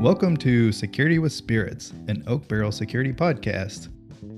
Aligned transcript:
Welcome 0.00 0.36
to 0.38 0.70
Security 0.70 1.18
with 1.18 1.32
Spirits, 1.32 1.90
an 2.06 2.22
Oak 2.28 2.46
Barrel 2.46 2.70
security 2.70 3.12
podcast. 3.12 3.88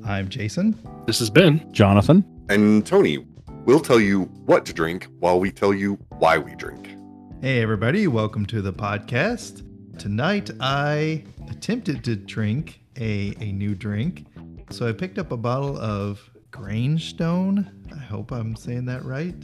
I'm 0.07 0.27
Jason. 0.31 0.75
This 1.07 1.21
is 1.21 1.29
Ben. 1.29 1.71
Jonathan. 1.71 2.25
And 2.49 2.87
Tony, 2.87 3.27
we'll 3.67 3.81
tell 3.81 4.01
you 4.01 4.23
what 4.47 4.65
to 4.65 4.73
drink 4.73 5.07
while 5.19 5.39
we 5.39 5.51
tell 5.51 5.75
you 5.75 5.99
why 6.17 6.39
we 6.39 6.55
drink. 6.55 6.97
Hey, 7.43 7.61
everybody, 7.61 8.07
welcome 8.07 8.47
to 8.47 8.63
the 8.63 8.73
podcast. 8.73 9.63
Tonight, 9.99 10.51
I 10.61 11.25
attempted 11.51 12.05
to 12.05 12.17
drink 12.17 12.81
a, 12.99 13.35
a 13.39 13.53
new 13.53 13.75
drink. 13.75 14.25
So 14.71 14.89
I 14.89 14.93
picked 14.93 15.19
up 15.19 15.31
a 15.31 15.37
bottle 15.37 15.79
of 15.79 16.23
Grangestone. 16.53 17.71
I 17.93 17.99
hope 17.99 18.33
I'm 18.33 18.57
saying 18.57 18.87
that 18.87 19.05
right. 19.05 19.37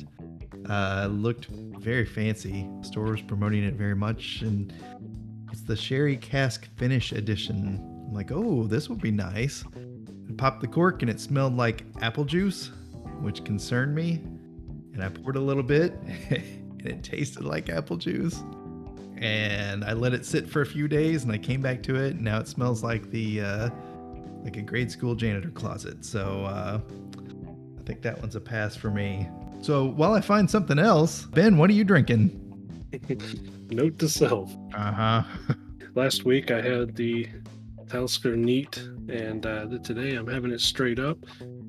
Uh, 0.68 1.08
looked 1.11 1.46
very 1.46 2.04
fancy. 2.04 2.68
Store 2.82 3.04
was 3.04 3.22
promoting 3.22 3.62
it 3.62 3.75
very 3.75 3.94
much, 3.94 4.43
and 4.43 4.72
it's 5.56 5.64
the 5.64 5.74
Sherry 5.74 6.18
Cask 6.18 6.68
Finish 6.76 7.12
Edition. 7.12 7.80
I'm 8.06 8.12
like, 8.12 8.30
oh, 8.30 8.64
this 8.64 8.90
would 8.90 9.00
be 9.00 9.10
nice. 9.10 9.64
I 9.74 10.32
popped 10.34 10.60
the 10.60 10.68
cork, 10.68 11.00
and 11.00 11.10
it 11.10 11.18
smelled 11.18 11.56
like 11.56 11.82
apple 12.02 12.26
juice, 12.26 12.72
which 13.22 13.42
concerned 13.42 13.94
me. 13.94 14.20
And 14.92 15.02
I 15.02 15.08
poured 15.08 15.36
a 15.36 15.40
little 15.40 15.62
bit, 15.62 15.92
and 16.30 16.86
it 16.86 17.02
tasted 17.02 17.42
like 17.42 17.70
apple 17.70 17.96
juice. 17.96 18.42
And 19.16 19.82
I 19.82 19.94
let 19.94 20.12
it 20.12 20.26
sit 20.26 20.46
for 20.46 20.60
a 20.60 20.66
few 20.66 20.88
days, 20.88 21.22
and 21.24 21.32
I 21.32 21.38
came 21.38 21.62
back 21.62 21.82
to 21.84 21.96
it. 21.96 22.16
And 22.16 22.20
now 22.20 22.38
it 22.38 22.48
smells 22.48 22.84
like 22.84 23.10
the 23.10 23.40
uh, 23.40 23.70
like 24.44 24.58
a 24.58 24.62
grade 24.62 24.90
school 24.90 25.14
janitor 25.14 25.48
closet. 25.48 26.04
So 26.04 26.44
uh, 26.44 26.80
I 27.80 27.82
think 27.84 28.02
that 28.02 28.20
one's 28.20 28.36
a 28.36 28.43
pass 28.43 28.76
for 28.76 28.90
me. 28.90 29.26
So 29.62 29.86
while 29.86 30.12
I 30.12 30.20
find 30.20 30.50
something 30.50 30.79
else, 30.79 31.22
Ben, 31.24 31.57
what 31.57 31.70
are 31.70 31.72
you 31.72 31.84
drinking? 31.84 32.45
Note 33.70 33.98
to 33.98 34.08
self. 34.08 34.55
Uh 34.75 34.92
huh. 34.92 35.22
Last 35.94 36.24
week 36.24 36.50
I 36.50 36.60
had 36.60 36.94
the 36.94 37.28
Talisker 37.88 38.36
Neat, 38.36 38.77
and 39.08 39.47
uh, 39.47 39.66
today 39.83 40.14
I'm 40.14 40.27
having 40.27 40.52
it 40.52 40.60
straight 40.60 40.98
up. 40.98 41.19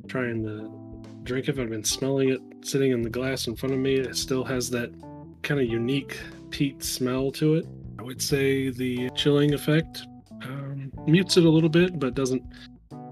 Trying 0.08 0.44
to 0.44 1.24
drink 1.24 1.48
it. 1.48 1.60
I've 1.60 1.70
been 1.70 1.84
smelling 1.84 2.30
it 2.30 2.42
sitting 2.62 2.92
in 2.92 3.02
the 3.02 3.10
glass 3.10 3.48
in 3.48 3.56
front 3.56 3.74
of 3.74 3.80
me. 3.80 3.96
It 3.96 4.16
still 4.16 4.44
has 4.44 4.70
that 4.72 4.92
kind 5.44 5.60
of 5.60 5.68
unique 5.68 6.20
peat 6.50 6.84
smell 6.84 7.32
to 7.34 7.56
it. 7.56 7.68
I 8.00 8.04
would 8.04 8.22
say 8.22 8.70
the 8.70 9.10
chilling 9.12 9.54
effect 9.54 10.04
um, 10.44 10.92
mutes 11.06 11.38
it 11.38 11.46
a 11.46 11.50
little 11.50 11.70
bit, 11.70 12.00
but 12.00 12.14
doesn't 12.14 12.44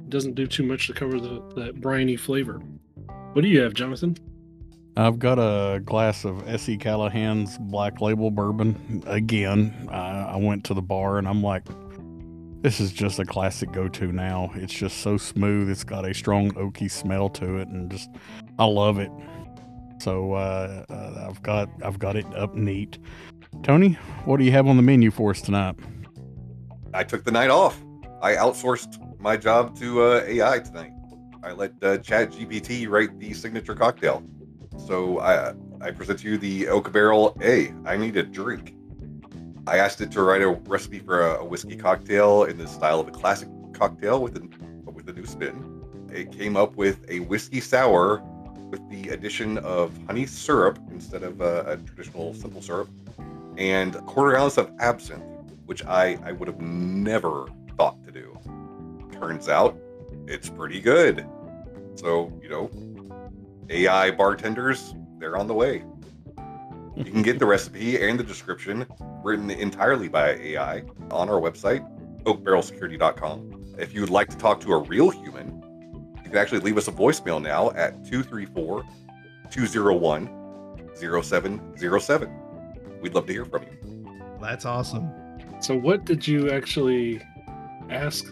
doesn't 0.09 0.35
do 0.35 0.45
too 0.45 0.63
much 0.63 0.87
to 0.87 0.93
cover 0.93 1.19
the, 1.19 1.41
that 1.55 1.81
briny 1.81 2.15
flavor. 2.15 2.61
What 3.33 3.41
do 3.41 3.47
you 3.47 3.59
have, 3.61 3.73
Jonathan? 3.73 4.15
I've 4.97 5.19
got 5.19 5.39
a 5.39 5.81
glass 5.81 6.23
of 6.23 6.47
S.E. 6.47 6.77
Callahan's 6.77 7.57
Black 7.57 7.99
Label 7.99 8.31
Bourbon. 8.31 9.03
Again, 9.07 9.89
uh, 9.91 10.31
I 10.31 10.37
went 10.37 10.63
to 10.65 10.73
the 10.73 10.81
bar 10.81 11.17
and 11.17 11.27
I'm 11.27 11.43
like, 11.43 11.63
this 12.61 12.79
is 12.79 12.93
just 12.93 13.19
a 13.19 13.25
classic 13.25 13.73
go 13.73 13.89
to 13.89 14.11
now. 14.11 14.51
It's 14.55 14.73
just 14.73 14.99
so 14.99 15.17
smooth. 15.17 15.69
It's 15.69 15.83
got 15.83 16.07
a 16.07 16.13
strong 16.13 16.51
oaky 16.53 16.89
smell 16.89 17.29
to 17.31 17.57
it 17.57 17.67
and 17.67 17.91
just, 17.91 18.09
I 18.57 18.65
love 18.65 18.97
it. 18.97 19.11
So 19.99 20.33
uh, 20.33 20.85
uh, 20.89 21.27
I've 21.29 21.41
got 21.41 21.69
I've 21.83 21.99
got 21.99 22.15
it 22.15 22.25
up 22.35 22.53
neat. 22.55 22.97
Tony, 23.63 23.93
what 24.25 24.37
do 24.37 24.45
you 24.45 24.51
have 24.51 24.67
on 24.67 24.77
the 24.77 24.83
menu 24.83 25.11
for 25.11 25.31
us 25.31 25.41
tonight? 25.41 25.75
I 26.93 27.03
took 27.03 27.23
the 27.23 27.31
night 27.31 27.49
off. 27.49 27.81
I 28.21 28.35
outsourced 28.35 29.19
my 29.19 29.37
job 29.37 29.77
to 29.79 30.03
uh, 30.03 30.23
AI 30.25 30.59
tonight. 30.59 30.91
I 31.43 31.51
let 31.51 31.71
uh, 31.81 31.97
ChatGPT 31.97 32.89
write 32.89 33.17
the 33.19 33.33
signature 33.33 33.75
cocktail. 33.75 34.23
So 34.77 35.19
I 35.19 35.53
I 35.81 35.91
present 35.91 36.19
to 36.19 36.29
you 36.29 36.37
the 36.37 36.67
Oak 36.67 36.91
Barrel 36.91 37.37
A. 37.41 37.73
I 37.85 37.97
need 37.97 38.17
a 38.17 38.23
drink. 38.23 38.75
I 39.67 39.77
asked 39.77 40.01
it 40.01 40.11
to 40.11 40.21
write 40.21 40.41
a 40.41 40.49
recipe 40.49 40.99
for 40.99 41.35
a, 41.35 41.43
whiskey 41.43 41.75
cocktail 41.75 42.43
in 42.43 42.57
the 42.57 42.67
style 42.67 42.99
of 42.99 43.07
a 43.07 43.11
classic 43.11 43.49
cocktail 43.73 44.21
with 44.21 44.37
a 44.37 44.91
with 44.91 45.09
a 45.09 45.13
new 45.13 45.25
spin. 45.25 45.81
It 46.13 46.31
came 46.31 46.55
up 46.55 46.75
with 46.75 47.03
a 47.09 47.19
whiskey 47.21 47.59
sour 47.59 48.23
with 48.69 48.87
the 48.89 49.09
addition 49.09 49.57
of 49.59 49.91
honey 50.07 50.25
syrup 50.25 50.79
instead 50.91 51.23
of 51.23 51.41
a 51.41 51.77
traditional 51.85 52.33
simple 52.33 52.61
syrup, 52.61 52.89
and 53.57 53.95
a 53.95 54.01
quarter 54.01 54.37
ounce 54.37 54.57
of 54.57 54.71
absinthe, 54.79 55.23
which 55.65 55.83
I 55.85 56.17
I 56.23 56.31
would 56.31 56.47
have 56.47 56.61
never 56.61 57.47
thought 57.77 58.03
to 58.05 58.11
do. 58.11 58.37
Turns 59.19 59.49
out, 59.49 59.77
it's 60.27 60.49
pretty 60.49 60.79
good. 60.79 61.27
So 61.95 62.31
you 62.41 62.49
know, 62.49 62.69
AI 63.69 64.11
bartenders, 64.11 64.93
they're 65.19 65.37
on 65.37 65.47
the 65.47 65.53
way. 65.53 65.83
You 66.95 67.03
can 67.03 67.21
get 67.21 67.39
the 67.39 67.45
recipe 67.45 68.01
and 68.01 68.19
the 68.19 68.23
description 68.23 68.85
written 69.23 69.49
entirely 69.51 70.07
by 70.07 70.31
AI 70.33 70.83
on 71.11 71.29
our 71.29 71.41
website, 71.41 71.85
oakbarrelsecurity.com. 72.23 73.75
If 73.77 73.93
you 73.93 74.01
would 74.01 74.09
like 74.09 74.29
to 74.29 74.37
talk 74.37 74.61
to 74.61 74.71
a 74.71 74.77
real 74.77 75.09
human, 75.09 75.61
you 76.23 76.29
can 76.29 76.37
actually 76.37 76.61
leave 76.61 76.77
us 76.77 76.87
a 76.87 76.91
voicemail 76.91 77.41
now 77.41 77.71
at 77.71 78.05
234 78.05 78.85
201 79.51 80.29
0707. 80.95 82.31
We'd 83.01 83.13
love 83.13 83.25
to 83.27 83.33
hear 83.33 83.45
from 83.45 83.63
you. 83.63 84.17
That's 84.39 84.65
awesome. 84.65 85.11
So, 85.59 85.75
what 85.75 86.05
did 86.05 86.27
you 86.27 86.49
actually 86.51 87.21
ask? 87.89 88.25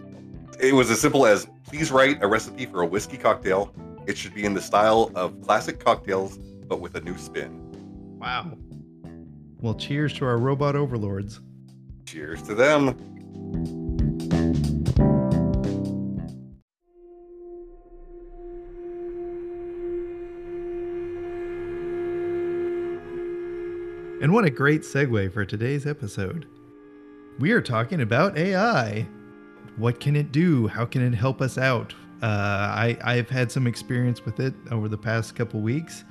It 0.60 0.74
was 0.74 0.90
as 0.90 1.02
simple 1.02 1.26
as 1.26 1.48
please 1.66 1.92
write 1.92 2.24
a 2.24 2.28
recipe 2.28 2.66
for 2.66 2.82
a 2.82 2.86
whiskey 2.86 3.18
cocktail. 3.18 3.74
It 4.06 4.18
should 4.18 4.34
be 4.34 4.44
in 4.44 4.54
the 4.54 4.62
style 4.62 5.12
of 5.16 5.40
classic 5.42 5.80
cocktails, 5.80 6.38
but 6.68 6.82
with 6.82 6.96
a 6.96 7.02
new 7.02 7.18
spin. 7.18 7.60
Wow. 8.20 8.58
Well, 9.62 9.76
cheers 9.76 10.14
to 10.16 10.26
our 10.26 10.38
robot 10.38 10.76
overlords. 10.76 11.40
Cheers 12.06 12.42
to 12.44 12.56
them. 12.56 12.90
And 24.22 24.34
what 24.34 24.46
a 24.46 24.50
great 24.50 24.82
segue 24.82 25.34
for 25.34 25.46
today's 25.46 25.86
episode. 25.86 26.46
We 27.40 27.52
are 27.52 27.62
talking 27.62 28.02
about 28.02 28.38
AI. 28.38 29.08
What 29.78 30.00
can 30.00 30.16
it 30.16 30.32
do? 30.32 30.68
How 30.68 30.86
can 30.86 31.02
it 31.02 31.16
help 31.16 31.42
us 31.42 31.58
out? 31.58 31.94
Uh, 32.24 32.26
I, 32.26 32.98
I've 33.04 33.30
had 33.30 33.52
some 33.52 33.68
experience 33.68 34.24
with 34.24 34.40
it 34.40 34.54
over 34.72 34.88
the 34.88 34.98
past 34.98 35.36
couple 35.36 35.60
weeks. 35.60 36.06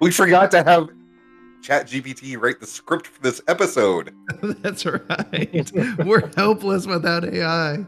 We 0.00 0.12
forgot 0.12 0.52
to 0.52 0.62
have 0.62 0.90
ChatGPT 1.60 2.40
write 2.40 2.60
the 2.60 2.66
script 2.66 3.08
for 3.08 3.20
this 3.20 3.40
episode. 3.48 4.14
That's 4.62 4.86
right. 4.86 5.72
We're 6.04 6.30
helpless 6.36 6.86
without 6.86 7.24
AI. 7.24 7.84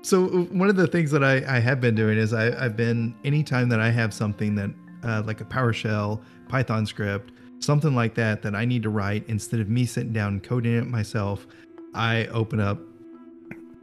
So 0.00 0.44
one 0.44 0.70
of 0.70 0.76
the 0.76 0.86
things 0.86 1.10
that 1.10 1.22
I, 1.22 1.44
I 1.46 1.60
have 1.60 1.78
been 1.78 1.94
doing 1.94 2.16
is 2.16 2.32
I, 2.32 2.64
I've 2.64 2.76
been 2.76 3.14
anytime 3.22 3.68
that 3.68 3.80
I 3.80 3.90
have 3.90 4.14
something 4.14 4.54
that 4.54 4.70
uh, 5.04 5.22
like 5.26 5.42
a 5.42 5.44
PowerShell, 5.44 6.22
Python 6.48 6.86
script, 6.86 7.32
something 7.58 7.94
like 7.94 8.14
that 8.14 8.40
that 8.40 8.54
I 8.54 8.64
need 8.64 8.82
to 8.84 8.88
write 8.88 9.28
instead 9.28 9.60
of 9.60 9.68
me 9.68 9.84
sitting 9.84 10.14
down 10.14 10.40
coding 10.40 10.78
it 10.78 10.86
myself, 10.86 11.46
I 11.92 12.28
open 12.28 12.60
up 12.60 12.78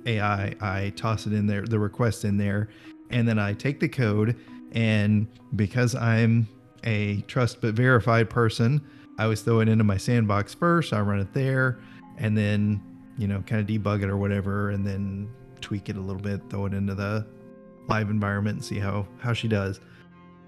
AI, 0.05 0.55
I 0.61 0.93
toss 0.95 1.27
it 1.27 1.33
in 1.33 1.47
there, 1.47 1.65
the 1.65 1.79
request 1.79 2.25
in 2.25 2.37
there, 2.37 2.69
and 3.09 3.27
then 3.27 3.39
I 3.39 3.53
take 3.53 3.79
the 3.79 3.89
code. 3.89 4.35
And 4.71 5.27
because 5.55 5.95
I'm 5.95 6.47
a 6.83 7.21
trust 7.21 7.61
but 7.61 7.73
verified 7.73 8.29
person, 8.29 8.81
I 9.17 9.23
always 9.23 9.41
throw 9.41 9.59
it 9.59 9.69
into 9.69 9.83
my 9.83 9.97
sandbox 9.97 10.53
first. 10.53 10.93
I 10.93 11.01
run 11.01 11.19
it 11.19 11.33
there, 11.33 11.79
and 12.17 12.37
then 12.37 12.81
you 13.19 13.27
know, 13.27 13.43
kind 13.45 13.61
of 13.61 13.67
debug 13.67 14.01
it 14.01 14.09
or 14.09 14.15
whatever, 14.15 14.69
and 14.69 14.87
then 14.87 15.29
tweak 15.59 15.89
it 15.89 15.97
a 15.97 15.99
little 15.99 16.21
bit, 16.21 16.41
throw 16.49 16.65
it 16.67 16.73
into 16.73 16.95
the 16.95 17.27
live 17.89 18.09
environment, 18.09 18.57
and 18.57 18.65
see 18.65 18.79
how 18.79 19.05
how 19.19 19.33
she 19.33 19.47
does. 19.47 19.81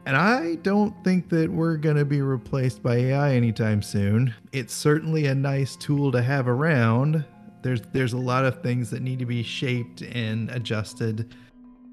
And 0.06 0.16
I 0.16 0.56
don't 0.56 0.96
think 1.04 1.30
that 1.30 1.52
we're 1.52 1.78
going 1.78 1.98
to 1.98 2.06
be 2.06 2.22
replaced 2.22 2.82
by 2.82 2.96
AI 2.96 3.36
anytime 3.36 3.84
soon. 3.84 4.34
It's 4.52 4.74
certainly 4.74 5.28
a 5.28 5.36
nice 5.36 5.76
tool 5.76 6.12
to 6.14 6.22
have 6.22 6.48
around. 6.48 7.24
There's 7.62 7.82
there's 7.94 8.14
a 8.14 8.18
lot 8.18 8.46
of 8.46 8.62
things 8.62 8.90
that 8.92 9.02
need 9.02 9.20
to 9.20 9.26
be 9.26 9.44
shaped 9.44 10.02
and 10.02 10.50
adjusted 10.52 11.36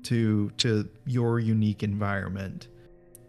to 0.04 0.50
to 0.58 0.88
your 1.06 1.38
unique 1.38 1.82
environment. 1.82 2.68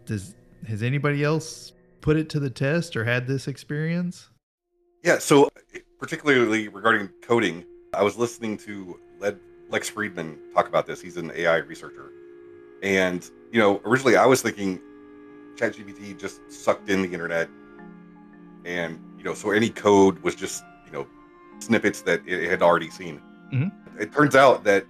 Does 0.06 0.34
has 0.66 0.82
anybody 0.82 1.24
else 1.24 1.72
put 2.00 2.16
it 2.16 2.28
to 2.30 2.40
the 2.40 2.50
test 2.50 2.96
or 2.96 3.04
had 3.04 3.26
this 3.26 3.48
experience? 3.48 4.28
Yeah, 5.02 5.18
so 5.18 5.48
particularly 5.98 6.68
regarding 6.68 7.08
coding, 7.22 7.64
I 7.94 8.02
was 8.02 8.16
listening 8.16 8.56
to 8.58 8.98
Lex 9.70 9.88
Fridman 9.88 10.36
talk 10.52 10.68
about 10.68 10.86
this. 10.86 11.00
He's 11.00 11.16
an 11.16 11.30
AI 11.34 11.58
researcher. 11.58 12.10
And, 12.82 13.28
you 13.52 13.60
know, 13.60 13.80
originally 13.84 14.16
I 14.16 14.26
was 14.26 14.42
thinking 14.42 14.80
ChatGPT 15.56 16.18
just 16.18 16.40
sucked 16.50 16.90
in 16.90 17.02
the 17.02 17.12
internet. 17.12 17.48
And, 18.64 18.98
you 19.16 19.24
know, 19.24 19.34
so 19.34 19.50
any 19.50 19.70
code 19.70 20.18
was 20.20 20.34
just, 20.34 20.64
you 20.86 20.92
know, 20.92 21.06
snippets 21.62 22.02
that 22.02 22.22
it 22.26 22.48
had 22.48 22.62
already 22.62 22.90
seen. 22.90 23.20
Mm-hmm. 23.52 24.00
It 24.00 24.12
turns 24.12 24.34
out 24.34 24.64
that 24.64 24.86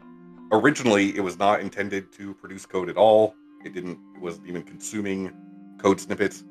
originally 0.52 1.16
it 1.16 1.20
was 1.20 1.38
not 1.38 1.60
intended 1.60 2.12
to 2.12 2.34
produce 2.34 2.66
code 2.66 2.88
at 2.88 2.96
all. 2.96 3.34
It 3.64 3.74
didn't, 3.74 3.98
it 4.14 4.20
wasn't 4.20 4.46
even 4.46 4.62
consuming 4.62 5.32
code 5.78 6.00
snippets. 6.00 6.44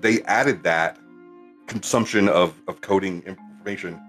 They 0.00 0.22
added 0.22 0.62
that 0.62 0.98
consumption 1.66 2.28
of, 2.28 2.54
of 2.68 2.80
coding 2.80 3.22
information 3.22 4.00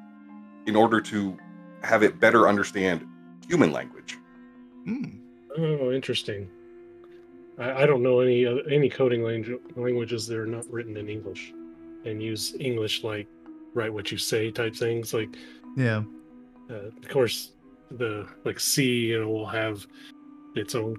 in 0.66 0.76
order 0.76 1.00
to 1.02 1.38
have 1.82 2.04
it 2.04 2.20
better 2.20 2.48
understand 2.48 3.06
human 3.48 3.72
language. 3.72 4.18
Hmm. 4.86 5.06
Oh, 5.58 5.92
interesting. 5.92 6.50
I, 7.58 7.84
I 7.84 7.86
don't 7.86 8.04
know 8.04 8.20
any 8.20 8.46
oth- 8.46 8.68
any 8.70 8.90
coding 8.90 9.22
langu- 9.22 9.60
languages 9.76 10.28
that 10.28 10.38
are 10.38 10.46
not 10.46 10.66
written 10.72 10.98
in 10.98 11.08
English 11.10 11.54
and 12.06 12.22
use 12.22 12.56
English 12.60 13.04
like 13.04 13.28
write 13.76 13.94
what 13.94 14.12
you 14.12 14.18
say 14.18 14.50
type 14.50 14.76
things. 14.76 15.14
Like, 15.14 15.36
Yeah. 15.78 16.04
uh, 16.70 16.88
of 16.88 17.08
course, 17.10 17.52
the 17.92 18.28
like 18.44 18.60
C, 18.60 19.08
you 19.08 19.22
know, 19.22 19.30
will 19.30 19.46
have 19.46 19.86
its 20.56 20.74
own 20.74 20.96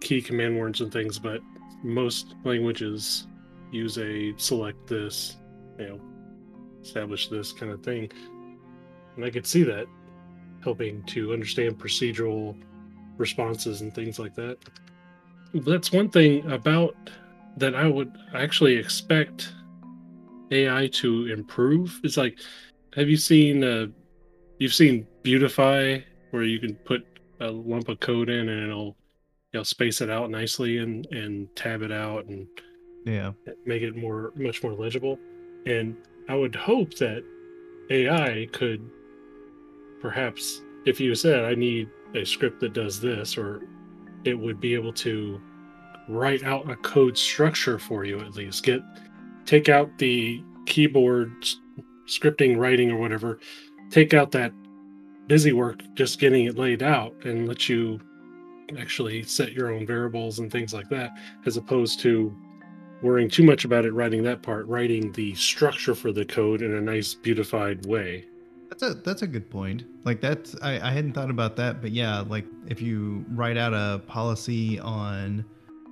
key 0.00 0.20
command 0.20 0.58
words 0.58 0.82
and 0.82 0.92
things, 0.92 1.18
but 1.18 1.40
most 1.82 2.34
languages 2.44 3.26
use 3.70 3.96
a 3.98 4.34
select 4.36 4.86
this, 4.88 5.36
you 5.78 5.88
know, 5.88 6.00
establish 6.82 7.28
this 7.28 7.52
kind 7.52 7.72
of 7.72 7.82
thing. 7.82 8.10
And 9.16 9.24
I 9.24 9.30
could 9.30 9.46
see 9.46 9.62
that 9.64 9.86
helping 10.62 11.02
to 11.04 11.32
understand 11.32 11.78
procedural 11.78 12.56
responses 13.16 13.80
and 13.80 13.94
things 13.94 14.18
like 14.18 14.34
that. 14.34 14.58
That's 15.54 15.92
one 15.92 16.10
thing 16.10 16.50
about 16.50 16.96
that 17.56 17.74
I 17.74 17.86
would 17.86 18.12
actually 18.34 18.76
expect 18.76 19.52
AI 20.50 20.88
to 20.94 21.26
improve. 21.32 22.00
It's 22.04 22.16
like, 22.16 22.38
have 22.94 23.08
you 23.08 23.16
seen 23.16 23.62
uh, 23.64 23.86
you've 24.58 24.74
seen 24.74 25.06
Beautify 25.22 25.98
where 26.30 26.42
you 26.44 26.58
can 26.58 26.74
put 26.74 27.04
a 27.40 27.50
lump 27.50 27.88
of 27.88 28.00
code 28.00 28.28
in 28.28 28.48
and 28.48 28.64
it'll 28.64 28.96
you 29.52 29.60
know 29.60 29.62
space 29.62 30.00
it 30.00 30.10
out 30.10 30.30
nicely 30.30 30.78
and 30.78 31.06
and 31.06 31.48
tab 31.56 31.82
it 31.82 31.92
out 31.92 32.26
and 32.26 32.46
Yeah. 33.06 33.32
make 33.64 33.82
it 33.82 33.96
more 33.96 34.32
much 34.36 34.62
more 34.62 34.72
legible 34.74 35.18
and 35.66 35.96
i 36.28 36.34
would 36.34 36.54
hope 36.54 36.94
that 36.94 37.22
ai 37.90 38.48
could 38.52 38.80
perhaps 40.00 40.62
if 40.84 41.00
you 41.00 41.14
said 41.14 41.44
i 41.44 41.54
need 41.54 41.88
a 42.14 42.24
script 42.24 42.60
that 42.60 42.72
does 42.72 43.00
this 43.00 43.38
or 43.38 43.62
it 44.24 44.34
would 44.34 44.60
be 44.60 44.74
able 44.74 44.92
to 44.92 45.40
write 46.08 46.42
out 46.44 46.70
a 46.70 46.76
code 46.76 47.16
structure 47.16 47.78
for 47.78 48.04
you 48.04 48.18
at 48.20 48.34
least 48.34 48.64
get 48.64 48.80
take 49.48 49.70
out 49.70 49.96
the 49.96 50.44
keyboard 50.66 51.32
scripting 52.06 52.58
writing 52.58 52.90
or 52.90 52.98
whatever 52.98 53.38
take 53.90 54.12
out 54.12 54.30
that 54.30 54.52
busy 55.26 55.54
work 55.54 55.80
just 55.94 56.20
getting 56.20 56.44
it 56.44 56.58
laid 56.58 56.82
out 56.82 57.14
and 57.24 57.48
let 57.48 57.66
you 57.66 57.98
actually 58.78 59.22
set 59.22 59.52
your 59.52 59.72
own 59.72 59.86
variables 59.86 60.38
and 60.38 60.52
things 60.52 60.74
like 60.74 60.86
that 60.90 61.10
as 61.46 61.56
opposed 61.56 61.98
to 61.98 62.30
worrying 63.00 63.30
too 63.30 63.42
much 63.42 63.64
about 63.64 63.86
it 63.86 63.92
writing 63.94 64.22
that 64.22 64.42
part 64.42 64.66
writing 64.66 65.10
the 65.12 65.34
structure 65.34 65.94
for 65.94 66.12
the 66.12 66.26
code 66.26 66.60
in 66.60 66.74
a 66.74 66.80
nice 66.80 67.14
beautified 67.14 67.86
way 67.86 68.26
That's 68.68 68.82
a 68.82 68.94
that's 68.96 69.22
a 69.22 69.26
good 69.26 69.48
point. 69.48 69.84
Like 70.04 70.20
that's 70.20 70.54
I, 70.60 70.78
I 70.78 70.90
hadn't 70.92 71.14
thought 71.14 71.30
about 71.30 71.56
that, 71.56 71.80
but 71.80 71.90
yeah, 71.90 72.20
like 72.20 72.44
if 72.66 72.82
you 72.82 73.24
write 73.30 73.56
out 73.56 73.72
a 73.72 74.02
policy 74.06 74.78
on, 74.78 75.42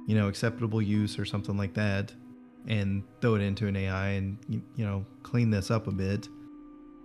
you 0.06 0.14
know, 0.14 0.28
acceptable 0.28 0.82
use 0.82 1.18
or 1.18 1.24
something 1.24 1.56
like 1.56 1.72
that, 1.72 2.12
and 2.66 3.02
throw 3.20 3.34
it 3.36 3.42
into 3.42 3.66
an 3.66 3.76
AI 3.76 4.08
and 4.08 4.38
you, 4.48 4.62
you 4.74 4.84
know 4.84 5.04
clean 5.22 5.50
this 5.50 5.70
up 5.70 5.86
a 5.86 5.92
bit, 5.92 6.28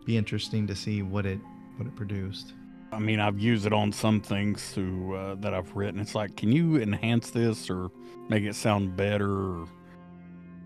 be 0.05 0.17
interesting 0.17 0.67
to 0.67 0.75
see 0.75 1.01
what 1.01 1.25
it 1.25 1.39
what 1.77 1.87
it 1.87 1.95
produced. 1.95 2.53
I 2.93 2.99
mean, 2.99 3.19
I've 3.19 3.39
used 3.39 3.65
it 3.65 3.71
on 3.73 3.91
some 3.93 4.19
things 4.19 4.73
to 4.73 5.15
uh, 5.15 5.35
that 5.35 5.53
I've 5.53 5.75
written. 5.75 5.99
It's 5.99 6.13
like, 6.15 6.35
can 6.35 6.51
you 6.51 6.77
enhance 6.77 7.29
this 7.29 7.69
or 7.69 7.89
make 8.27 8.43
it 8.43 8.55
sound 8.55 8.97
better 8.97 9.31
or 9.31 9.67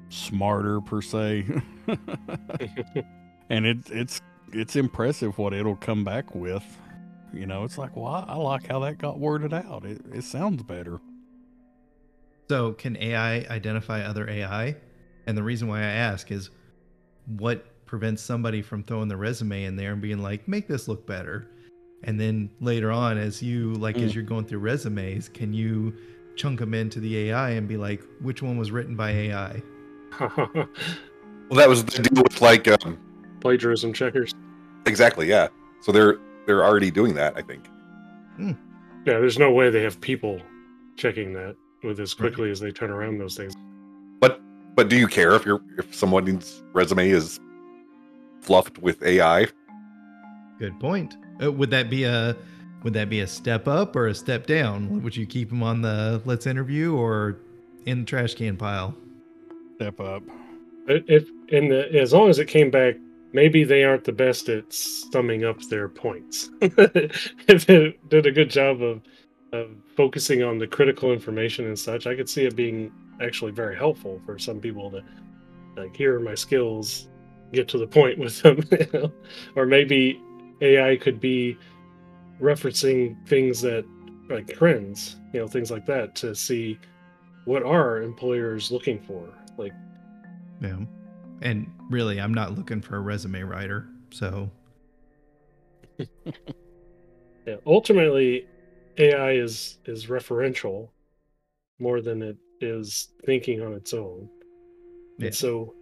smarter 0.09 0.81
per 0.81 1.01
se? 1.01 1.45
and 3.49 3.65
it, 3.65 3.77
it's 3.91 4.21
it's 4.51 4.75
impressive 4.75 5.37
what 5.37 5.53
it'll 5.53 5.75
come 5.75 6.03
back 6.03 6.33
with. 6.33 6.65
You 7.31 7.45
know, 7.45 7.63
it's 7.63 7.77
like, 7.77 7.95
well, 7.95 8.07
I, 8.07 8.25
I 8.29 8.35
like 8.35 8.67
how 8.67 8.79
that 8.79 8.97
got 8.97 9.19
worded 9.19 9.53
out. 9.53 9.85
It, 9.85 10.01
it 10.11 10.23
sounds 10.23 10.63
better. 10.63 10.99
So 12.49 12.73
can 12.73 12.95
AI 12.97 13.45
identify 13.49 14.01
other 14.03 14.29
AI? 14.29 14.75
And 15.27 15.37
the 15.37 15.43
reason 15.43 15.67
why 15.67 15.79
I 15.79 15.83
ask 15.85 16.31
is, 16.31 16.51
what 17.37 17.65
prevents 17.85 18.21
somebody 18.21 18.61
from 18.61 18.83
throwing 18.83 19.07
the 19.07 19.17
resume 19.17 19.63
in 19.63 19.75
there 19.75 19.93
and 19.93 20.01
being 20.01 20.19
like, 20.19 20.47
make 20.47 20.67
this 20.67 20.87
look 20.87 21.07
better? 21.07 21.47
And 22.03 22.19
then 22.19 22.51
later 22.59 22.91
on, 22.91 23.17
as 23.17 23.41
you 23.41 23.73
like, 23.73 23.97
as 23.97 24.11
Mm. 24.11 24.15
you're 24.15 24.23
going 24.23 24.45
through 24.45 24.59
resumes, 24.59 25.27
can 25.29 25.53
you 25.53 25.95
chunk 26.35 26.59
them 26.59 26.73
into 26.75 26.99
the 26.99 27.29
AI 27.29 27.51
and 27.51 27.67
be 27.67 27.77
like, 27.77 28.03
which 28.21 28.43
one 28.43 28.57
was 28.57 28.69
written 28.71 28.95
by 28.95 29.11
AI? 29.11 29.61
Well, 31.47 31.57
that 31.59 31.69
was 31.69 31.85
the 31.85 32.01
deal 32.01 32.23
with 32.23 32.41
like 32.41 32.67
um, 32.67 32.97
plagiarism 33.39 33.93
checkers 33.93 34.31
exactly, 34.87 35.27
yeah. 35.29 35.47
So 35.81 35.91
they're 35.91 36.17
they're 36.47 36.65
already 36.65 36.89
doing 36.89 37.13
that, 37.15 37.37
I 37.37 37.43
think. 37.43 37.65
yeah 38.39 38.53
there's 39.05 39.37
no 39.37 39.51
way 39.51 39.69
they 39.69 39.83
have 39.83 40.01
people 40.01 40.41
checking 40.97 41.33
that 41.33 41.55
with 41.85 41.99
as 41.99 42.13
quickly 42.13 42.51
as 42.51 42.59
they 42.59 42.71
turn 42.71 42.89
around 42.89 43.17
those 43.17 43.35
things 43.35 43.53
But 44.19 44.41
but 44.75 44.89
do 44.89 44.97
you 44.97 45.07
care 45.07 45.33
if 45.35 45.45
your 45.45 45.61
if 45.77 45.93
someone's 45.93 46.63
resume 46.73 47.09
is 47.09 47.39
fluffed 48.41 48.77
with 48.79 49.01
AI? 49.03 49.47
Good 50.59 50.79
point. 50.79 51.17
Uh, 51.41 51.51
would 51.51 51.71
that 51.71 51.89
be 51.89 52.03
a 52.03 52.35
would 52.83 52.93
that 52.93 53.09
be 53.09 53.21
a 53.21 53.27
step 53.27 53.67
up 53.67 53.95
or 53.95 54.07
a 54.07 54.15
step 54.15 54.45
down? 54.45 55.01
Would 55.01 55.17
you 55.17 55.25
keep 55.25 55.49
them 55.49 55.63
on 55.63 55.81
the 55.81 56.21
let's 56.25 56.45
interview 56.45 56.95
or 56.95 57.37
in 57.85 58.01
the 58.01 58.05
trash 58.05 58.35
can 58.35 58.57
pile? 58.57 58.95
Step 59.75 59.99
up. 59.99 60.23
If 60.87 61.27
and 61.51 61.71
the, 61.71 61.91
as 61.99 62.13
long 62.13 62.29
as 62.29 62.39
it 62.39 62.47
came 62.47 62.69
back 62.69 62.95
maybe 63.33 63.65
they 63.65 63.83
aren't 63.83 64.05
the 64.05 64.13
best 64.13 64.47
at 64.47 64.71
summing 64.71 65.43
up 65.43 65.59
their 65.63 65.89
points 65.89 66.49
if 66.61 67.69
it 67.69 68.09
did 68.09 68.25
a 68.25 68.31
good 68.31 68.49
job 68.49 68.81
of 68.81 69.01
of 69.55 69.71
focusing 69.95 70.43
on 70.43 70.57
the 70.57 70.67
critical 70.67 71.11
information 71.11 71.65
and 71.65 71.77
such 71.77 72.07
i 72.07 72.15
could 72.15 72.29
see 72.29 72.45
it 72.45 72.55
being 72.55 72.91
actually 73.21 73.51
very 73.51 73.75
helpful 73.75 74.21
for 74.25 74.37
some 74.37 74.59
people 74.59 74.91
to 74.91 75.03
like 75.77 75.95
here 75.95 76.15
are 76.15 76.19
my 76.19 76.35
skills 76.35 77.07
get 77.53 77.67
to 77.67 77.77
the 77.77 77.87
point 77.87 78.17
with 78.19 78.41
them 78.41 78.61
you 78.71 78.87
know? 78.93 79.11
or 79.55 79.65
maybe 79.65 80.21
ai 80.61 80.95
could 80.95 81.19
be 81.19 81.57
referencing 82.41 83.15
things 83.27 83.61
that 83.61 83.85
like 84.29 84.47
trends 84.47 85.17
you 85.33 85.39
know 85.39 85.47
things 85.47 85.71
like 85.71 85.85
that 85.85 86.15
to 86.15 86.35
see 86.35 86.77
what 87.45 87.63
are 87.63 88.01
employers 88.01 88.71
looking 88.71 88.99
for 88.99 89.29
like 89.57 89.73
Yeah. 90.61 90.79
And 91.41 91.67
really, 91.89 92.19
I'm 92.19 92.33
not 92.33 92.57
looking 92.57 92.81
for 92.81 92.95
a 92.95 92.99
resume 93.01 93.41
writer. 93.43 93.87
So 94.09 94.49
Yeah, 97.45 97.57
ultimately, 97.67 98.47
AI 98.97 99.31
is 99.31 99.79
is 99.85 100.07
referential 100.07 100.89
more 101.79 102.01
than 102.01 102.21
it 102.21 102.37
is 102.61 103.09
thinking 103.25 103.61
on 103.61 103.73
its 103.73 103.93
own. 103.93 104.29
Yeah. 105.17 105.27
And 105.27 105.35
so, 105.35 105.73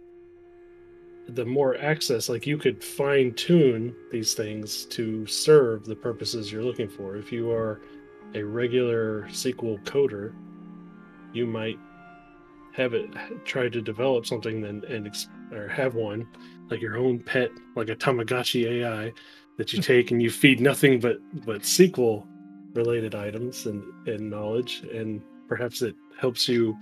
the 1.28 1.44
more 1.44 1.76
access, 1.76 2.28
like 2.28 2.46
you 2.46 2.58
could 2.58 2.82
fine 2.82 3.32
tune 3.34 3.94
these 4.10 4.34
things 4.34 4.84
to 4.86 5.26
serve 5.26 5.84
the 5.84 5.96
purposes 5.96 6.52
you're 6.52 6.64
looking 6.64 6.88
for. 6.88 7.16
If 7.16 7.32
you 7.32 7.50
are 7.50 7.80
a 8.34 8.42
regular 8.42 9.22
SQL 9.28 9.82
coder, 9.84 10.34
you 11.32 11.46
might 11.46 11.78
have 12.74 12.92
it 12.92 13.08
try 13.44 13.68
to 13.68 13.80
develop 13.80 14.26
something 14.26 14.60
then 14.60 14.82
and 14.88 15.08
or 15.52 15.68
have 15.68 15.94
one 15.94 16.26
like 16.70 16.80
your 16.80 16.96
own 16.96 17.20
pet, 17.20 17.50
like 17.76 17.88
a 17.88 17.94
Tamagotchi 17.94 18.82
AI 18.82 19.12
that 19.56 19.72
you 19.72 19.80
take 19.82 20.10
and 20.10 20.20
you 20.20 20.30
feed 20.30 20.60
nothing 20.60 20.98
but 20.98 21.18
but 21.46 21.62
SQL 21.62 22.26
related 22.74 23.14
items 23.14 23.66
and 23.66 23.82
and 24.06 24.30
knowledge, 24.30 24.82
and 24.92 25.22
perhaps 25.48 25.82
it 25.82 25.94
helps 26.18 26.48
you 26.48 26.76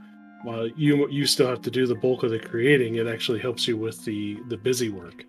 while 0.44 0.66
you 0.68 1.08
you 1.08 1.26
still 1.26 1.48
have 1.48 1.62
to 1.62 1.70
do 1.70 1.86
the 1.86 1.94
bulk 1.94 2.22
of 2.22 2.30
the 2.30 2.38
creating. 2.38 2.96
It 2.96 3.06
actually 3.06 3.38
helps 3.38 3.68
you 3.68 3.76
with 3.76 4.04
the 4.04 4.38
the 4.48 4.56
busy 4.56 4.88
work. 4.88 5.24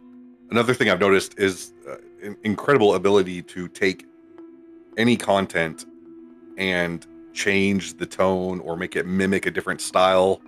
Another 0.52 0.74
thing 0.74 0.90
I've 0.90 1.00
noticed 1.00 1.40
is 1.40 1.74
uh, 1.90 1.96
incredible 2.44 2.96
ability 2.96 3.42
to 3.44 3.68
take 3.68 4.06
any 4.98 5.16
content 5.16 5.86
and 6.58 7.06
change 7.34 7.98
the 7.98 8.06
tone 8.06 8.60
or 8.60 8.78
make 8.78 8.96
it 8.96 9.06
mimic 9.06 9.46
a 9.46 9.52
different 9.52 9.82
style. 9.82 10.42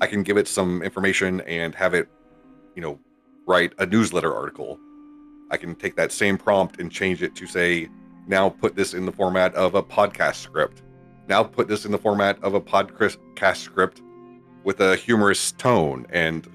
I 0.00 0.06
can 0.06 0.22
give 0.22 0.36
it 0.36 0.48
some 0.48 0.82
information 0.82 1.42
and 1.42 1.74
have 1.74 1.94
it, 1.94 2.08
you 2.74 2.82
know, 2.82 2.98
write 3.46 3.72
a 3.78 3.86
newsletter 3.86 4.34
article. 4.34 4.80
I 5.50 5.58
can 5.58 5.74
take 5.74 5.96
that 5.96 6.12
same 6.12 6.38
prompt 6.38 6.80
and 6.80 6.90
change 6.90 7.22
it 7.22 7.34
to 7.36 7.46
say, 7.46 7.88
now 8.26 8.48
put 8.48 8.76
this 8.76 8.94
in 8.94 9.06
the 9.06 9.12
format 9.12 9.54
of 9.54 9.74
a 9.74 9.82
podcast 9.82 10.36
script. 10.36 10.82
Now 11.28 11.42
put 11.42 11.68
this 11.68 11.84
in 11.84 11.92
the 11.92 11.98
format 11.98 12.42
of 12.42 12.54
a 12.54 12.60
podcast 12.60 13.56
script 13.56 14.02
with 14.64 14.80
a 14.80 14.96
humorous 14.96 15.52
tone. 15.52 16.06
And 16.10 16.48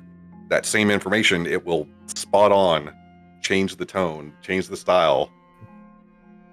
that 0.50 0.66
same 0.66 0.90
information, 0.90 1.46
it 1.46 1.66
will 1.66 1.88
spot 2.16 2.52
on 2.52 2.94
change 3.42 3.76
the 3.78 3.86
tone, 3.86 4.34
change 4.42 4.68
the 4.68 4.78
style. 4.78 5.32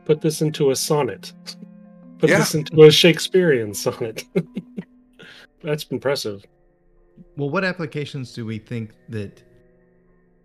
Put 0.04 0.20
this 0.20 0.42
into 0.42 0.70
a 0.70 0.76
sonnet. 0.76 1.32
Put 2.18 2.30
Yeah. 2.30 2.38
this 2.38 2.54
into 2.54 2.82
a 2.82 2.90
Shakespearean 2.90 3.74
sonnet. 3.74 4.24
That's 5.62 5.84
impressive. 5.84 6.44
Well, 7.36 7.50
what 7.50 7.64
applications 7.64 8.32
do 8.32 8.44
we 8.44 8.58
think 8.58 8.94
that? 9.08 9.42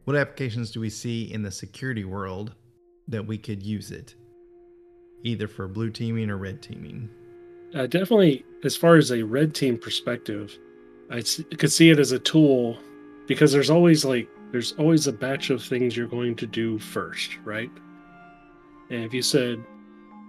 What 0.06 0.16
applications 0.16 0.72
do 0.72 0.80
we 0.80 0.90
see 0.90 1.32
in 1.32 1.44
the 1.44 1.52
security 1.52 2.04
world 2.06 2.56
that 3.10 3.26
we 3.26 3.38
could 3.38 3.62
use 3.62 3.92
it, 3.92 4.16
either 5.24 5.48
for 5.48 5.68
blue 5.68 5.90
teaming 5.90 6.30
or 6.30 6.38
red 6.38 6.62
teaming. 6.62 7.10
Uh, 7.76 7.86
definitely, 7.86 8.46
as 8.64 8.76
far 8.76 8.96
as 8.96 9.12
a 9.12 9.22
red 9.24 9.54
team 9.54 9.78
perspective, 9.78 10.58
I 11.10 11.24
could 11.58 11.72
see 11.72 11.90
it 11.90 12.00
as 12.00 12.12
a 12.12 12.20
tool 12.20 12.78
because 13.28 13.52
there's 13.52 13.70
always 13.70 14.06
like 14.06 14.30
there's 14.52 14.74
always 14.74 15.08
a 15.08 15.14
batch 15.14 15.50
of 15.50 15.64
things 15.64 15.96
you're 15.96 16.08
going 16.08 16.36
to 16.36 16.48
do 16.48 16.80
first, 16.80 17.38
right? 17.44 17.70
And 18.90 19.04
if 19.04 19.14
you 19.14 19.22
said, 19.22 19.64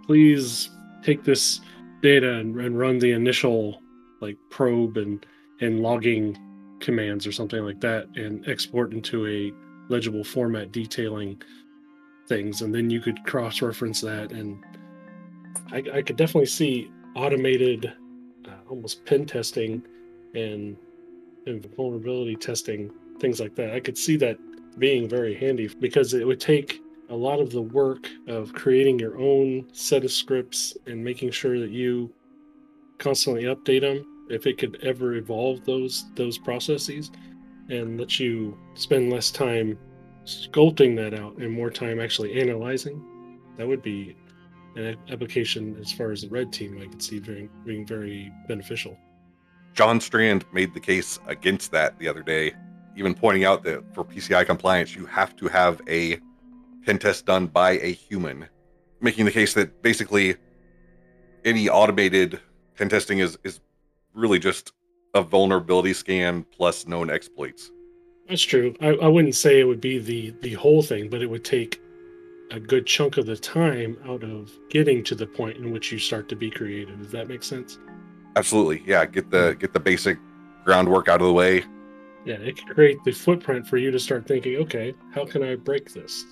please 0.06 0.70
take 1.02 1.24
this 1.24 1.60
data 2.02 2.34
and, 2.34 2.58
and 2.60 2.78
run 2.78 2.98
the 2.98 3.12
initial 3.12 3.82
like 4.20 4.36
probe 4.50 4.96
and 4.96 5.24
and 5.60 5.80
logging 5.80 6.36
commands 6.80 7.26
or 7.26 7.32
something 7.32 7.64
like 7.64 7.80
that 7.80 8.06
and 8.16 8.46
export 8.48 8.92
into 8.92 9.26
a 9.26 9.52
legible 9.92 10.24
format 10.24 10.72
detailing 10.72 11.40
things 12.26 12.62
and 12.62 12.74
then 12.74 12.88
you 12.88 13.00
could 13.00 13.22
cross-reference 13.24 14.00
that 14.00 14.32
and 14.32 14.64
I, 15.72 15.82
I 15.94 16.02
could 16.02 16.16
definitely 16.16 16.46
see 16.46 16.90
automated 17.14 17.92
uh, 18.46 18.50
almost 18.68 19.04
pen 19.04 19.26
testing 19.26 19.82
and, 20.34 20.76
and 21.46 21.64
vulnerability 21.76 22.36
testing 22.36 22.90
things 23.18 23.40
like 23.40 23.54
that. 23.56 23.74
I 23.74 23.80
could 23.80 23.98
see 23.98 24.16
that 24.18 24.38
being 24.78 25.08
very 25.08 25.34
handy 25.34 25.68
because 25.68 26.14
it 26.14 26.26
would 26.26 26.40
take 26.40 26.80
a 27.10 27.14
lot 27.14 27.40
of 27.40 27.50
the 27.50 27.62
work 27.62 28.08
of 28.28 28.52
creating 28.52 28.98
your 28.98 29.18
own 29.18 29.66
set 29.72 30.04
of 30.04 30.12
scripts 30.12 30.76
and 30.86 31.04
making 31.04 31.30
sure 31.32 31.58
that 31.58 31.70
you 31.70 32.12
constantly 32.98 33.44
update 33.44 33.80
them 33.80 34.26
if 34.30 34.46
it 34.46 34.58
could 34.58 34.78
ever 34.82 35.14
evolve 35.14 35.64
those 35.64 36.06
those 36.14 36.38
processes 36.38 37.10
and 37.68 37.98
let 37.98 38.20
you 38.20 38.56
spend 38.74 39.12
less 39.12 39.30
time 39.30 39.76
sculpting 40.24 40.94
that 40.96 41.18
out 41.18 41.36
and 41.38 41.50
more 41.50 41.70
time 41.70 42.00
actually 42.00 42.40
analyzing. 42.40 43.02
That 43.56 43.66
would 43.66 43.82
be 43.82 44.16
an 44.76 44.96
application 45.10 45.76
as 45.80 45.92
far 45.92 46.12
as 46.12 46.22
the 46.22 46.28
red 46.28 46.52
team 46.52 46.80
I 46.82 46.86
could 46.86 47.02
see 47.02 47.18
being, 47.20 47.48
being 47.64 47.86
very 47.86 48.32
beneficial. 48.48 48.96
John 49.74 50.00
Strand 50.00 50.44
made 50.52 50.74
the 50.74 50.80
case 50.80 51.18
against 51.26 51.70
that 51.72 51.98
the 51.98 52.08
other 52.08 52.22
day, 52.22 52.52
even 52.96 53.14
pointing 53.14 53.44
out 53.44 53.62
that 53.64 53.82
for 53.94 54.04
PCI 54.04 54.44
compliance, 54.46 54.94
you 54.94 55.06
have 55.06 55.36
to 55.36 55.48
have 55.48 55.80
a 55.88 56.18
pen 56.84 56.98
test 56.98 57.26
done 57.26 57.46
by 57.46 57.72
a 57.72 57.92
human, 57.92 58.46
making 59.00 59.24
the 59.24 59.30
case 59.30 59.54
that 59.54 59.82
basically 59.82 60.36
any 61.44 61.68
automated 61.68 62.40
pen 62.76 62.88
testing 62.88 63.18
is 63.18 63.38
is 63.44 63.60
really 64.14 64.38
just 64.38 64.72
a 65.14 65.22
vulnerability 65.22 65.92
scan 65.92 66.44
plus 66.56 66.86
known 66.86 67.10
exploits. 67.10 67.70
That's 68.28 68.42
true. 68.42 68.74
I, 68.80 68.88
I 68.88 69.08
wouldn't 69.08 69.34
say 69.34 69.60
it 69.60 69.64
would 69.64 69.80
be 69.80 69.98
the 69.98 70.34
the 70.42 70.54
whole 70.54 70.82
thing, 70.82 71.08
but 71.08 71.22
it 71.22 71.26
would 71.26 71.44
take 71.44 71.79
a 72.50 72.60
good 72.60 72.86
chunk 72.86 73.16
of 73.16 73.26
the 73.26 73.36
time 73.36 73.96
out 74.06 74.22
of 74.22 74.50
getting 74.68 75.04
to 75.04 75.14
the 75.14 75.26
point 75.26 75.56
in 75.56 75.70
which 75.70 75.92
you 75.92 75.98
start 75.98 76.28
to 76.28 76.36
be 76.36 76.50
creative. 76.50 76.98
Does 76.98 77.12
that 77.12 77.28
make 77.28 77.42
sense? 77.42 77.78
Absolutely, 78.36 78.82
yeah. 78.86 79.04
Get 79.06 79.30
the 79.30 79.56
get 79.58 79.72
the 79.72 79.80
basic 79.80 80.18
groundwork 80.64 81.08
out 81.08 81.20
of 81.20 81.26
the 81.26 81.32
way. 81.32 81.64
Yeah, 82.24 82.34
it 82.34 82.56
could 82.56 82.74
create 82.74 83.02
the 83.04 83.12
footprint 83.12 83.66
for 83.66 83.76
you 83.78 83.90
to 83.90 83.98
start 83.98 84.26
thinking, 84.26 84.56
okay, 84.56 84.94
how 85.12 85.24
can 85.24 85.42
I 85.42 85.56
break 85.56 85.92
this? 85.92 86.24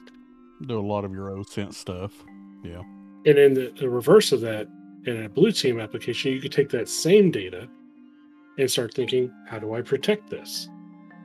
Do 0.67 0.79
a 0.79 0.81
lot 0.81 1.05
of 1.05 1.13
your 1.13 1.31
OSINT 1.31 1.73
stuff. 1.73 2.13
Yeah. 2.63 2.83
And 3.25 3.39
in 3.39 3.55
the, 3.55 3.73
the 3.79 3.89
reverse 3.89 4.33
of 4.33 4.41
that, 4.43 4.69
in 5.07 5.25
a 5.25 5.29
blue 5.29 5.53
team 5.53 5.81
application, 5.81 6.33
you 6.33 6.41
could 6.41 6.53
take 6.53 6.69
that 6.71 6.89
same 6.89 7.31
data 7.31 7.69
and 8.59 8.71
start 8.71 8.93
thinking, 8.93 9.33
how 9.47 9.59
do 9.59 9.75
I 9.75 9.81
protect 9.81 10.29
this? 10.29 10.69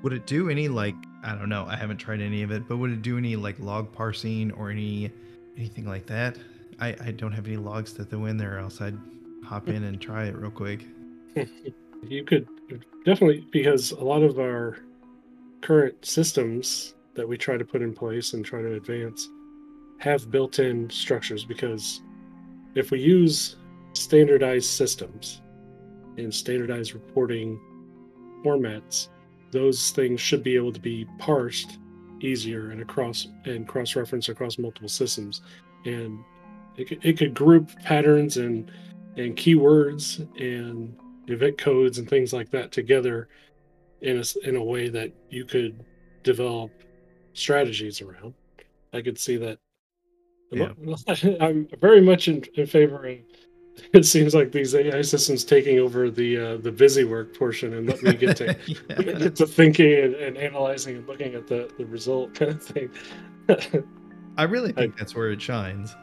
Would 0.03 0.13
it 0.13 0.25
do 0.25 0.50
any 0.50 0.67
like 0.67 0.95
I 1.24 1.36
don't 1.36 1.50
know, 1.50 1.65
I 1.68 1.75
haven't 1.75 1.98
tried 1.98 2.22
any 2.22 2.44
of 2.44 2.51
it, 2.51 2.68
but 2.68 2.77
would 2.77 2.92
it 2.92 3.01
do 3.01 3.18
any 3.18 3.36
like 3.36 3.60
log 3.60 3.92
parsing 3.92 4.51
or 4.51 4.70
any 4.70 5.12
anything 5.58 5.86
like 5.86 6.06
that? 6.08 6.38
I, 6.80 6.96
I 7.01 7.12
don't 7.12 7.32
have 7.32 7.48
any 7.48 7.58
logs 7.58 7.94
to 7.94 8.03
throw 8.03 8.25
in 8.25 8.38
there, 8.38 8.58
else 8.58 8.82
I'd 8.82 8.98
hop 9.46 9.70
in 9.70 9.84
and 9.84 10.01
try 10.01 10.25
it 10.25 10.36
real 10.36 10.51
quick. 10.51 10.86
you 12.03 12.24
could 12.24 12.48
definitely 13.06 13.48
because 13.51 13.92
a 13.92 14.03
lot 14.03 14.22
of 14.22 14.39
our 14.39 14.77
current 15.62 16.06
systems 16.06 16.96
that 17.15 17.27
we 17.27 17.38
try 17.38 17.58
to 17.58 17.65
put 17.65 17.82
in 17.82 17.94
place 17.94 18.34
and 18.34 18.44
try 18.44 18.62
to 18.62 18.74
advance 18.74 19.30
have 20.00 20.30
built-in 20.30 20.89
structures 20.89 21.46
because 21.46 22.01
if 22.75 22.92
we 22.92 23.00
use 23.00 23.56
standardized 23.94 24.70
systems 24.70 25.42
and 26.18 26.34
standardized 26.34 26.94
reporting 26.94 27.60
formats 28.44 29.08
those 29.53 29.91
things 29.91 30.19
should 30.19 30.43
be 30.43 30.55
able 30.55 30.74
to 30.74 30.79
be 30.79 31.07
parsed 31.17 31.79
easier 32.19 32.72
and 32.72 32.81
across 32.81 33.27
and 33.45 33.67
cross-reference 33.67 34.29
across 34.29 34.57
multiple 34.57 34.89
systems 34.89 35.41
and 35.86 36.19
it 36.75 36.88
could, 36.88 37.05
it 37.05 37.17
could 37.17 37.33
group 37.33 37.69
patterns 37.83 38.38
and 38.38 38.72
and 39.15 39.36
keywords 39.36 40.19
and 40.41 40.95
event 41.27 41.57
codes 41.57 42.00
and 42.00 42.10
things 42.10 42.33
like 42.33 42.50
that 42.51 42.72
together 42.72 43.27
in 44.01 44.17
a, 44.17 44.48
in 44.48 44.55
a 44.55 44.63
way 44.63 44.89
that 44.89 45.12
you 45.29 45.45
could 45.45 45.83
develop 46.24 46.72
strategies 47.33 48.01
around. 48.01 48.33
I 48.93 49.01
could 49.01 49.17
see 49.17 49.38
that. 49.38 49.60
yeah. 50.51 50.74
I'm 51.39 51.67
very 51.79 52.01
much 52.01 52.27
in, 52.27 52.43
in 52.55 52.67
favor 52.67 53.05
of. 53.05 53.17
It 53.94 54.06
seems 54.06 54.34
like 54.34 54.51
these 54.51 54.74
AI 54.74 55.01
systems 55.01 55.44
taking 55.44 55.80
over 55.80 56.10
the 56.10 56.38
uh, 56.38 56.58
the 56.58 56.72
busy 56.72 57.03
work 57.03 57.38
portion 57.38 57.74
and 57.74 57.88
let 57.88 58.01
me 58.01 58.13
get 58.13 58.38
to 58.38 58.56
Yeah. 58.89 59.01
get 59.13 59.36
to 59.38 59.48
thinking 59.48 59.94
and, 59.94 60.15
and 60.15 60.38
analyzing 60.38 60.98
and 60.98 61.08
looking 61.08 61.36
at 61.36 61.48
the, 61.48 61.70
the 61.77 61.86
result 61.86 62.34
kind 62.34 62.51
of 62.51 62.63
thing. 62.63 62.89
I 64.38 64.44
really 64.44 64.72
think 64.72 64.98
that's 64.98 65.15
where 65.15 65.32
it 65.32 65.42
shines. 65.42 65.96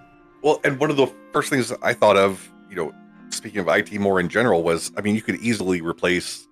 Well, 0.42 0.60
and 0.64 0.78
one 0.78 0.90
of 0.90 0.96
the 0.96 1.08
first 1.32 1.50
things 1.50 1.72
I 1.82 1.92
thought 1.92 2.16
of, 2.16 2.50
you 2.68 2.76
know, 2.76 2.92
speaking 3.30 3.60
of 3.60 3.68
IT 3.68 3.92
more 3.98 4.20
in 4.20 4.28
general, 4.28 4.62
was 4.62 4.92
I 4.96 5.00
mean, 5.00 5.14
you 5.14 5.22
could 5.22 5.36
easily 5.36 5.80
replace 5.80 6.46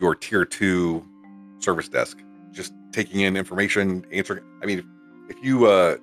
your 0.00 0.14
tier 0.14 0.44
two 0.44 1.06
service 1.58 1.88
desk, 1.88 2.18
just 2.52 2.72
taking 2.92 3.20
in 3.20 3.36
information, 3.36 4.04
answering. 4.12 4.44
I 4.62 4.66
mean, 4.66 4.88
if 5.28 5.36
you 5.42 5.66
uh, 5.66 5.96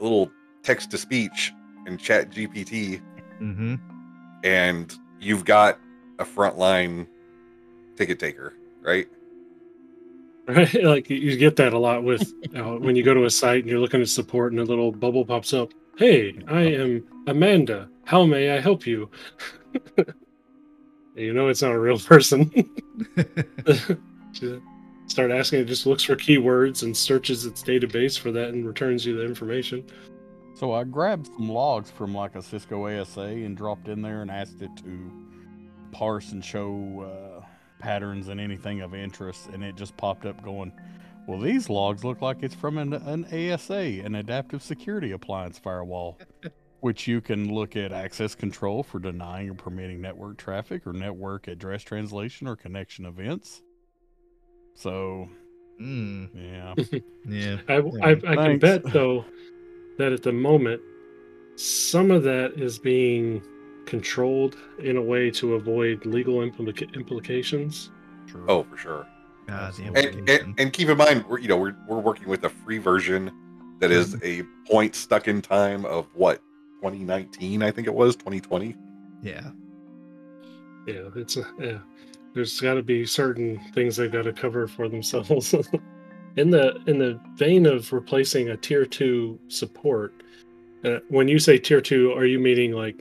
a 0.00 0.02
little 0.02 0.30
text 0.62 0.90
to 0.92 0.98
speech 0.98 1.52
and 1.86 1.98
chat 1.98 2.30
GPT, 2.30 3.00
Mm-hmm. 3.40 3.74
and 4.44 4.94
you've 5.20 5.44
got 5.44 5.78
a 6.18 6.24
frontline 6.24 7.06
ticket 7.96 8.18
taker, 8.18 8.54
right? 8.82 9.08
right? 10.46 10.74
Like 10.84 11.10
you 11.10 11.36
get 11.36 11.56
that 11.56 11.72
a 11.72 11.78
lot 11.78 12.04
with 12.04 12.32
uh, 12.56 12.76
when 12.76 12.96
you 12.96 13.02
go 13.02 13.14
to 13.14 13.24
a 13.24 13.30
site 13.30 13.60
and 13.60 13.68
you're 13.70 13.80
looking 13.80 14.00
at 14.00 14.08
support 14.08 14.52
and 14.52 14.60
a 14.60 14.64
little 14.64 14.92
bubble 14.92 15.24
pops 15.24 15.52
up. 15.52 15.72
Hey, 15.96 16.38
I 16.48 16.62
am 16.62 17.06
Amanda. 17.26 17.88
How 18.04 18.24
may 18.24 18.50
I 18.50 18.60
help 18.60 18.86
you? 18.86 19.10
you 21.16 21.32
know 21.32 21.48
it's 21.48 21.62
not 21.62 21.72
a 21.72 21.78
real 21.78 21.98
person. 21.98 22.50
Start 25.06 25.30
asking, 25.30 25.60
it 25.60 25.66
just 25.66 25.86
looks 25.86 26.02
for 26.02 26.16
keywords 26.16 26.82
and 26.82 26.96
searches 26.96 27.44
its 27.46 27.62
database 27.62 28.18
for 28.18 28.32
that 28.32 28.48
and 28.48 28.66
returns 28.66 29.04
you 29.06 29.16
the 29.16 29.24
information. 29.24 29.84
So 30.54 30.72
I 30.72 30.84
grabbed 30.84 31.26
some 31.26 31.48
logs 31.48 31.90
from 31.90 32.14
like 32.14 32.36
a 32.36 32.42
Cisco 32.42 32.86
ASA 32.86 33.20
and 33.20 33.56
dropped 33.56 33.88
in 33.88 34.02
there 34.02 34.22
and 34.22 34.30
asked 34.30 34.62
it 34.62 34.70
to 34.78 35.10
parse 35.90 36.30
and 36.30 36.44
show 36.44 37.40
uh, 37.40 37.44
patterns 37.80 38.28
and 38.28 38.40
anything 38.40 38.80
of 38.80 38.94
interest, 38.94 39.48
and 39.48 39.64
it 39.64 39.74
just 39.74 39.96
popped 39.96 40.26
up 40.26 40.42
going, 40.44 40.72
"Well, 41.26 41.40
these 41.40 41.68
logs 41.68 42.04
look 42.04 42.22
like 42.22 42.42
it's 42.42 42.54
from 42.54 42.78
an, 42.78 42.92
an 42.92 43.24
ASA, 43.26 43.74
an 43.74 44.14
adaptive 44.14 44.62
security 44.62 45.10
appliance 45.10 45.58
firewall." 45.58 46.18
Which 46.80 47.08
you 47.08 47.22
can 47.22 47.50
look 47.50 47.76
at 47.76 47.92
access 47.92 48.34
control 48.34 48.82
for 48.82 48.98
denying 48.98 49.48
or 49.48 49.54
permitting 49.54 50.02
network 50.02 50.36
traffic 50.36 50.86
or 50.86 50.92
network 50.92 51.48
address 51.48 51.82
translation 51.82 52.46
or 52.46 52.56
connection 52.56 53.06
events. 53.06 53.62
So, 54.74 55.30
mm, 55.80 56.28
yeah. 56.34 56.74
yeah. 57.26 57.56
I, 57.70 57.76
I, 58.06 58.10
I 58.10 58.36
can 58.36 58.58
bet 58.58 58.82
though 58.92 59.24
that 59.98 60.12
at 60.12 60.22
the 60.22 60.32
moment 60.32 60.80
some 61.56 62.10
of 62.10 62.22
that 62.24 62.54
is 62.54 62.78
being 62.78 63.42
controlled 63.86 64.56
in 64.78 64.96
a 64.96 65.02
way 65.02 65.30
to 65.30 65.54
avoid 65.54 66.04
legal 66.04 66.36
implica- 66.36 66.92
implications. 66.94 67.90
True. 68.26 68.44
Oh, 68.48 68.62
for 68.64 68.76
sure. 68.76 69.06
God, 69.46 69.74
the 69.74 69.84
And- 69.84 69.96
And, 69.96 70.28
and, 70.28 70.60
and 70.60 70.72
keep 70.72 70.88
in 70.88 70.96
mind, 70.96 71.24
we're 71.28 71.38
you 71.38 71.48
know 71.48 71.56
we're 71.56 71.76
we're 71.88 71.98
working 71.98 72.28
with 72.28 72.44
a 72.44 72.48
free 72.48 72.78
version 72.78 73.30
that 73.80 73.90
is 73.92 74.16
mm-hmm. 74.16 74.42
a 74.42 74.70
point 74.70 74.94
stuck 74.94 75.28
in 75.28 75.42
time 75.42 75.84
of 75.84 76.06
what 76.14 76.40
2019, 76.80 77.62
I 77.62 77.70
think 77.70 77.86
it 77.86 77.94
was 77.94 78.16
2020. 78.16 78.74
yeah. 79.22 79.50
Yeah, 80.86 81.08
it's 81.16 81.38
a, 81.38 81.46
yeah. 81.58 81.78
There's 82.34 82.60
got 82.60 82.74
to 82.74 82.82
be 82.82 83.06
certain 83.06 83.58
things 83.72 83.96
they've 83.96 84.12
got 84.12 84.24
to 84.24 84.34
cover 84.34 84.66
for 84.66 84.86
themselves. 84.88 85.54
in 86.36 86.50
the 86.50 86.74
in 86.86 86.98
the 86.98 87.18
vein 87.36 87.66
of 87.66 87.92
replacing 87.92 88.48
a 88.50 88.56
tier 88.56 88.84
two 88.84 89.38
support, 89.48 90.12
uh, 90.84 90.98
when 91.08 91.28
you 91.28 91.38
say 91.38 91.58
tier 91.58 91.80
two, 91.80 92.12
are 92.12 92.26
you 92.26 92.38
meaning 92.38 92.72
like 92.72 92.96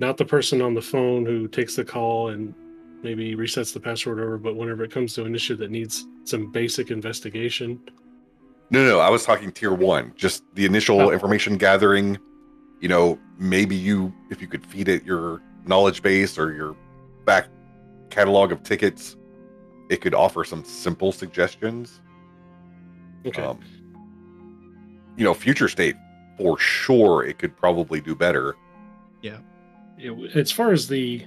not 0.00 0.16
the 0.16 0.24
person 0.24 0.60
on 0.60 0.74
the 0.74 0.82
phone 0.82 1.24
who 1.24 1.48
takes 1.48 1.76
the 1.76 1.84
call 1.84 2.28
and 2.28 2.54
maybe 3.02 3.34
resets 3.36 3.72
the 3.72 3.80
password 3.80 4.18
over, 4.18 4.38
but 4.38 4.56
whenever 4.56 4.82
it 4.82 4.90
comes 4.90 5.14
to 5.14 5.24
an 5.24 5.34
issue 5.34 5.54
that 5.56 5.70
needs 5.70 6.06
some 6.24 6.50
basic 6.50 6.90
investigation, 6.90 7.78
No, 8.70 8.82
no, 8.84 8.98
I 8.98 9.10
was 9.10 9.24
talking 9.24 9.52
tier 9.52 9.72
one, 9.74 10.12
just 10.16 10.42
the 10.54 10.64
initial 10.64 11.00
Oh. 11.00 11.10
information 11.12 11.56
gathering. 11.58 12.18
You 12.80 12.88
know, 12.88 13.18
maybe 13.38 13.76
you, 13.76 14.12
if 14.30 14.40
you 14.40 14.48
could 14.48 14.64
feed 14.66 14.88
it 14.88 15.04
your 15.04 15.42
knowledge 15.66 16.02
base 16.02 16.38
or 16.38 16.52
your 16.54 16.74
back 17.24 17.48
catalog 18.10 18.52
of 18.52 18.62
tickets, 18.62 19.16
it 19.90 20.00
could 20.00 20.14
offer 20.14 20.44
some 20.44 20.64
simple 20.64 21.12
suggestions. 21.12 22.00
Okay. 23.26 23.42
Um, 23.42 23.60
you 25.16 25.24
know, 25.24 25.34
future 25.34 25.68
state 25.68 25.96
for 26.38 26.58
sure, 26.58 27.24
it 27.24 27.38
could 27.38 27.56
probably 27.56 28.00
do 28.00 28.14
better. 28.14 28.56
Yeah, 29.22 30.10
w- 30.10 30.30
as 30.34 30.50
far 30.50 30.72
as 30.72 30.88
the 30.88 31.24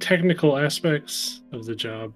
technical 0.00 0.56
aspects 0.58 1.42
of 1.52 1.64
the 1.66 1.74
job, 1.74 2.14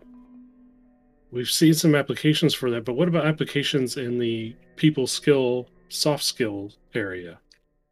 we've 1.30 1.50
seen 1.50 1.74
some 1.74 1.94
applications 1.94 2.54
for 2.54 2.70
that. 2.70 2.84
But 2.84 2.94
what 2.94 3.08
about 3.08 3.26
applications 3.26 3.96
in 3.96 4.18
the 4.18 4.56
people 4.76 5.06
skill, 5.06 5.68
soft 5.88 6.24
skill 6.24 6.72
area? 6.94 7.38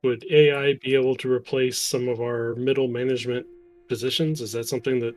Would 0.03 0.25
AI 0.31 0.75
be 0.83 0.95
able 0.95 1.15
to 1.17 1.31
replace 1.31 1.79
some 1.79 2.09
of 2.09 2.21
our 2.21 2.55
middle 2.57 2.89
management 2.89 3.47
positions? 3.89 4.41
Is 4.41 4.53
that 4.53 4.67
something 4.67 4.99
that 5.01 5.15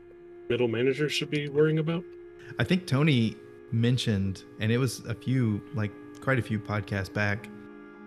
middle 0.49 0.67
managers 0.67 1.13
should 1.13 1.29
be 1.29 1.49
worrying 1.49 1.79
about? 1.79 2.03
I 2.59 2.63
think 2.63 2.85
Tony 2.85 3.35
mentioned, 3.71 4.43
and 4.59 4.71
it 4.71 4.77
was 4.77 4.99
a 5.05 5.15
few, 5.15 5.61
like 5.73 5.91
quite 6.23 6.39
a 6.39 6.41
few 6.41 6.57
podcasts 6.57 7.13
back, 7.13 7.49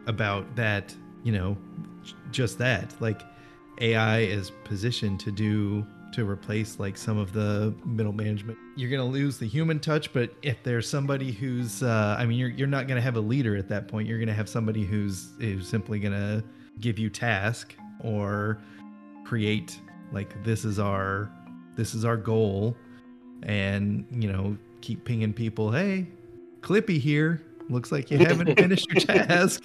about 0.07 0.57
that, 0.57 0.95
you 1.23 1.33
know, 1.33 1.57
just 2.31 2.59
that. 2.59 2.95
Like 3.01 3.23
AI 3.81 4.21
is 4.21 4.51
positioned 4.65 5.21
to 5.21 5.31
do, 5.31 5.87
to 6.15 6.29
replace 6.29 6.81
like 6.81 6.97
some 6.97 7.19
of 7.19 7.33
the 7.35 7.75
middle 7.85 8.13
management. 8.13 8.59
You're 8.75 8.91
going 8.91 9.03
to 9.03 9.13
lose 9.13 9.39
the 9.39 9.47
human 9.47 9.79
touch, 9.79 10.13
but 10.15 10.33
if 10.43 10.63
there's 10.63 10.89
somebody 10.89 11.31
who's, 11.31 11.83
uh, 11.83 12.17
I 12.19 12.25
mean, 12.25 12.39
you're, 12.39 12.49
you're 12.49 12.67
not 12.67 12.87
going 12.87 12.97
to 12.97 13.03
have 13.03 13.17
a 13.17 13.21
leader 13.21 13.55
at 13.57 13.69
that 13.69 13.87
point. 13.87 14.09
You're 14.09 14.19
going 14.19 14.29
to 14.29 14.35
have 14.35 14.49
somebody 14.49 14.85
who's, 14.85 15.29
who's 15.39 15.69
simply 15.69 15.99
going 15.99 16.15
to 16.15 16.43
give 16.81 16.99
you 16.99 17.11
task 17.11 17.75
or 18.03 18.59
create 19.25 19.79
like 20.13 20.43
this 20.45 20.65
is 20.65 20.79
our 20.79 21.31
this 21.75 21.95
is 21.95 22.05
our 22.05 22.17
goal 22.17 22.77
and 23.43 24.07
you 24.11 24.31
know 24.31 24.57
keep 24.81 25.05
pinging 25.05 25.33
people 25.33 25.73
hey 25.73 26.07
clippy 26.61 27.01
here 27.01 27.43
looks 27.69 27.91
like 27.91 28.11
you 28.11 28.19
haven't 28.19 28.55
finished 28.59 28.87
your 28.91 29.01
task 29.01 29.63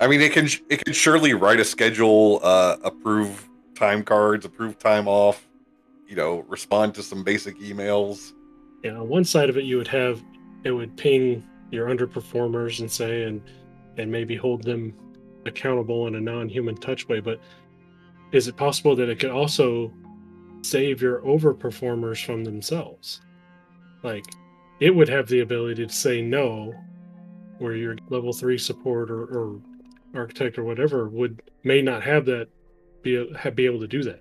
I 0.00 0.06
mean, 0.06 0.20
it 0.20 0.32
can 0.32 0.48
it 0.68 0.84
can 0.84 0.92
surely 0.92 1.34
write 1.34 1.60
a 1.60 1.64
schedule, 1.64 2.40
uh, 2.42 2.76
approve 2.82 3.48
time 3.74 4.02
cards, 4.02 4.44
approve 4.44 4.78
time 4.78 5.08
off. 5.08 5.48
You 6.06 6.16
know, 6.16 6.44
respond 6.48 6.94
to 6.96 7.02
some 7.02 7.24
basic 7.24 7.58
emails. 7.58 8.32
Yeah, 8.82 8.98
on 8.98 9.08
one 9.08 9.24
side 9.24 9.48
of 9.48 9.56
it, 9.56 9.64
you 9.64 9.76
would 9.78 9.88
have 9.88 10.22
it 10.64 10.72
would 10.72 10.96
ping 10.96 11.42
your 11.70 11.88
underperformers 11.88 12.80
and 12.80 12.90
say 12.90 13.22
and 13.22 13.40
and 13.96 14.10
maybe 14.10 14.36
hold 14.36 14.62
them 14.64 14.94
accountable 15.46 16.06
in 16.06 16.16
a 16.16 16.20
non-human 16.20 16.76
touch 16.76 17.08
way. 17.08 17.20
But 17.20 17.40
is 18.32 18.48
it 18.48 18.56
possible 18.56 18.96
that 18.96 19.08
it 19.08 19.18
could 19.18 19.30
also 19.30 19.92
save 20.62 21.00
your 21.00 21.20
overperformers 21.20 22.24
from 22.24 22.44
themselves? 22.44 23.20
Like 24.02 24.24
it 24.80 24.94
would 24.94 25.08
have 25.08 25.28
the 25.28 25.40
ability 25.40 25.86
to 25.86 25.92
say 25.92 26.20
no, 26.20 26.74
where 27.58 27.74
your 27.74 27.96
level 28.08 28.32
three 28.32 28.58
support 28.58 29.10
or, 29.10 29.22
or 29.24 29.60
architect 30.14 30.58
or 30.58 30.64
whatever 30.64 31.08
would 31.08 31.42
may 31.62 31.82
not 31.82 32.02
have 32.02 32.24
that 32.26 32.48
be 33.02 33.28
have, 33.36 33.54
be 33.54 33.66
able 33.66 33.80
to 33.80 33.88
do 33.88 34.02
that 34.02 34.20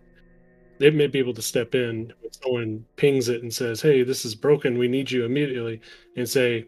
they 0.79 0.89
may 0.89 1.07
be 1.07 1.19
able 1.19 1.33
to 1.33 1.41
step 1.41 1.75
in 1.75 2.11
when 2.21 2.31
someone 2.31 2.85
pings 2.95 3.29
it 3.29 3.43
and 3.43 3.53
says, 3.53 3.81
"Hey, 3.81 4.03
this 4.03 4.25
is 4.25 4.35
broken. 4.35 4.77
We 4.77 4.87
need 4.87 5.09
you 5.11 5.23
immediately," 5.23 5.79
and 6.17 6.27
say, 6.27 6.65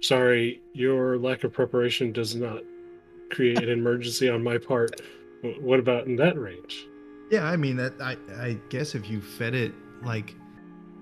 "Sorry, 0.00 0.60
your 0.74 1.16
lack 1.16 1.44
of 1.44 1.52
preparation 1.52 2.12
does 2.12 2.34
not 2.34 2.62
create 3.30 3.62
an 3.62 3.68
emergency 3.68 4.28
on 4.28 4.42
my 4.42 4.58
part." 4.58 5.00
What 5.60 5.78
about 5.78 6.06
in 6.06 6.16
that 6.16 6.36
range? 6.38 6.86
yeah 7.30 7.44
i 7.44 7.56
mean 7.56 7.76
that 7.76 7.92
i 8.00 8.16
i 8.38 8.56
guess 8.68 8.94
if 8.94 9.10
you 9.10 9.20
fed 9.20 9.54
it 9.54 9.72
like 10.02 10.34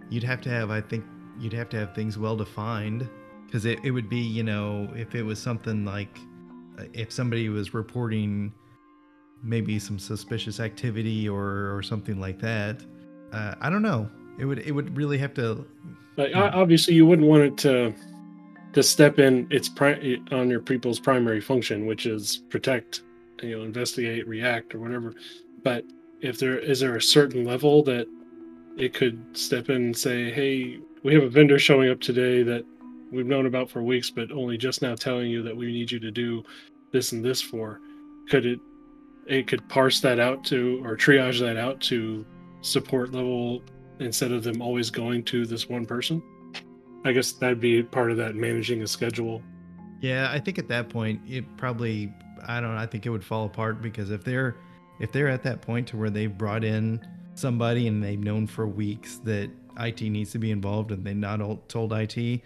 you'd 0.08 0.22
have 0.22 0.40
to 0.40 0.48
have 0.48 0.70
i 0.70 0.80
think 0.80 1.04
you'd 1.38 1.52
have 1.52 1.68
to 1.70 1.76
have 1.78 1.94
things 1.94 2.18
well 2.18 2.36
defined 2.36 3.08
because 3.46 3.64
it, 3.64 3.78
it 3.84 3.90
would 3.90 4.08
be 4.08 4.18
you 4.18 4.42
know 4.42 4.88
if 4.96 5.14
it 5.14 5.22
was 5.22 5.38
something 5.40 5.84
like 5.84 6.18
uh, 6.78 6.84
if 6.92 7.12
somebody 7.12 7.48
was 7.48 7.74
reporting 7.74 8.52
maybe 9.42 9.78
some 9.78 9.98
suspicious 9.98 10.60
activity 10.60 11.28
or 11.28 11.74
or 11.76 11.82
something 11.82 12.18
like 12.18 12.38
that 12.40 12.82
uh, 13.32 13.54
i 13.60 13.68
don't 13.70 13.82
know 13.82 14.08
it 14.38 14.44
would 14.44 14.58
it 14.60 14.72
would 14.72 14.96
really 14.96 15.18
have 15.18 15.34
to 15.34 15.64
Like, 16.16 16.32
Hmm. 16.32 16.38
o- 16.40 16.50
obviously, 16.54 16.94
you 16.94 17.06
wouldn't 17.06 17.28
want 17.28 17.42
it 17.42 17.56
to 17.58 17.92
to 18.72 18.82
step 18.82 19.18
in 19.20 19.46
its 19.50 19.68
pri- 19.68 20.20
on 20.32 20.50
your 20.50 20.58
people's 20.60 20.98
primary 20.98 21.40
function, 21.40 21.86
which 21.86 22.06
is 22.06 22.42
protect, 22.50 23.02
you 23.40 23.56
know, 23.56 23.62
investigate, 23.64 24.26
react, 24.26 24.74
or 24.74 24.80
whatever. 24.80 25.14
But 25.62 25.84
if 26.20 26.38
there 26.38 26.58
is 26.58 26.80
there 26.80 26.96
a 26.96 27.02
certain 27.02 27.44
level 27.44 27.82
that 27.84 28.06
it 28.76 28.92
could 28.94 29.16
step 29.32 29.68
in 29.70 29.76
and 29.76 29.96
say, 29.96 30.30
"Hey, 30.32 30.80
we 31.04 31.14
have 31.14 31.22
a 31.22 31.28
vendor 31.28 31.58
showing 31.58 31.90
up 31.90 32.00
today 32.00 32.42
that 32.42 32.64
we've 33.12 33.26
known 33.26 33.46
about 33.46 33.70
for 33.70 33.82
weeks, 33.82 34.10
but 34.10 34.32
only 34.32 34.58
just 34.58 34.82
now 34.82 34.96
telling 34.96 35.30
you 35.30 35.42
that 35.42 35.56
we 35.56 35.66
need 35.66 35.92
you 35.92 36.00
to 36.00 36.10
do 36.10 36.42
this 36.90 37.12
and 37.12 37.24
this 37.24 37.40
for." 37.40 37.80
Could 38.28 38.46
it 38.46 38.58
it 39.26 39.46
could 39.46 39.66
parse 39.68 40.00
that 40.00 40.18
out 40.18 40.44
to 40.44 40.82
or 40.84 40.96
triage 40.96 41.40
that 41.40 41.56
out 41.56 41.80
to 41.80 42.26
support 42.60 43.12
level 43.12 43.62
instead 44.00 44.32
of 44.32 44.42
them 44.42 44.60
always 44.60 44.90
going 44.90 45.22
to 45.24 45.46
this 45.46 45.68
one 45.68 45.86
person. 45.86 46.22
I 47.04 47.12
guess 47.12 47.32
that'd 47.32 47.60
be 47.60 47.82
part 47.82 48.10
of 48.10 48.16
that 48.16 48.34
managing 48.34 48.82
a 48.82 48.86
schedule. 48.86 49.42
Yeah, 50.00 50.28
I 50.30 50.40
think 50.40 50.58
at 50.58 50.68
that 50.68 50.88
point 50.88 51.20
it 51.28 51.44
probably 51.56 52.12
I 52.46 52.60
don't 52.60 52.74
know, 52.74 52.80
I 52.80 52.86
think 52.86 53.06
it 53.06 53.10
would 53.10 53.24
fall 53.24 53.46
apart 53.46 53.80
because 53.80 54.10
if 54.10 54.24
they're 54.24 54.56
if 55.00 55.12
they're 55.12 55.28
at 55.28 55.42
that 55.42 55.60
point 55.60 55.88
to 55.88 55.96
where 55.96 56.10
they've 56.10 56.36
brought 56.36 56.64
in 56.64 57.06
somebody 57.34 57.88
and 57.88 58.02
they've 58.02 58.18
known 58.18 58.46
for 58.46 58.66
weeks 58.66 59.18
that 59.24 59.50
IT 59.78 60.00
needs 60.02 60.32
to 60.32 60.38
be 60.38 60.50
involved 60.50 60.90
and 60.90 61.04
they 61.04 61.14
not 61.14 61.40
all 61.40 61.62
told 61.68 61.92
IT, 61.92 62.42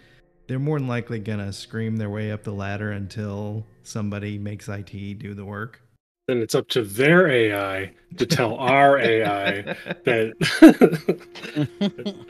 they're 0.47 0.59
more 0.59 0.79
than 0.79 0.87
likely 0.87 1.19
gonna 1.19 1.53
scream 1.53 1.97
their 1.97 2.09
way 2.09 2.31
up 2.31 2.43
the 2.43 2.51
ladder 2.51 2.91
until 2.91 3.65
somebody 3.83 4.37
makes 4.37 4.67
IT 4.67 5.19
do 5.19 5.33
the 5.33 5.45
work. 5.45 5.81
Then 6.27 6.39
it's 6.39 6.55
up 6.55 6.67
to 6.69 6.83
their 6.83 7.27
AI 7.27 7.91
to 8.17 8.25
tell 8.25 8.55
our 8.59 8.97
AI 8.97 9.61
that 10.05 10.33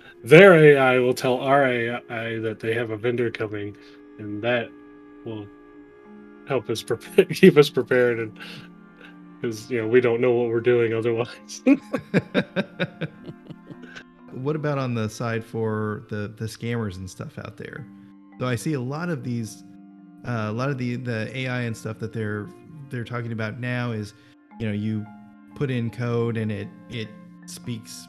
their 0.24 0.54
AI 0.54 1.00
will 1.00 1.14
tell 1.14 1.40
our 1.40 1.66
AI 1.66 2.40
that 2.40 2.60
they 2.60 2.74
have 2.74 2.92
a 2.92 2.98
vendor 2.98 3.32
coming, 3.32 3.76
and 4.18 4.42
that 4.42 4.70
will 5.26 5.48
help 6.48 6.70
us 6.70 6.82
prepare, 6.82 7.26
keep 7.30 7.58
us 7.58 7.70
prepared, 7.70 8.20
and 8.20 8.40
because 9.42 9.70
you 9.72 9.82
know 9.82 9.88
we 9.88 10.02
don't 10.02 10.20
know 10.20 10.32
what 10.32 10.50
we're 10.50 10.60
doing 10.60 10.94
otherwise. 10.94 11.62
What 14.42 14.56
about 14.56 14.78
on 14.78 14.94
the 14.94 15.10
side 15.10 15.44
for 15.44 16.06
the 16.10 16.34
the 16.38 16.46
scammers 16.46 16.98
and 16.98 17.10
stuff 17.10 17.38
out 17.40 17.58
there? 17.58 17.86
So 18.40 18.48
I 18.48 18.56
see 18.56 18.74
a 18.74 18.82
lot 18.82 19.10
of 19.10 19.24
these, 19.24 19.64
uh, 20.26 20.48
a 20.50 20.52
lot 20.52 20.70
of 20.70 20.78
the 20.78 20.96
the 20.96 21.36
AI 21.38 21.62
and 21.62 21.76
stuff 21.76 22.00
that 22.00 22.14
they're 22.14 22.48
they're 22.90 23.04
talking 23.04 23.32
about 23.32 23.60
now 23.60 23.92
is, 23.92 24.14
you 24.60 24.68
know, 24.68 24.74
you 24.74 25.06
put 25.56 25.70
in 25.70 25.90
code 25.90 26.38
and 26.38 26.52
it 26.52 26.68
it 26.90 27.10
speaks 27.46 28.08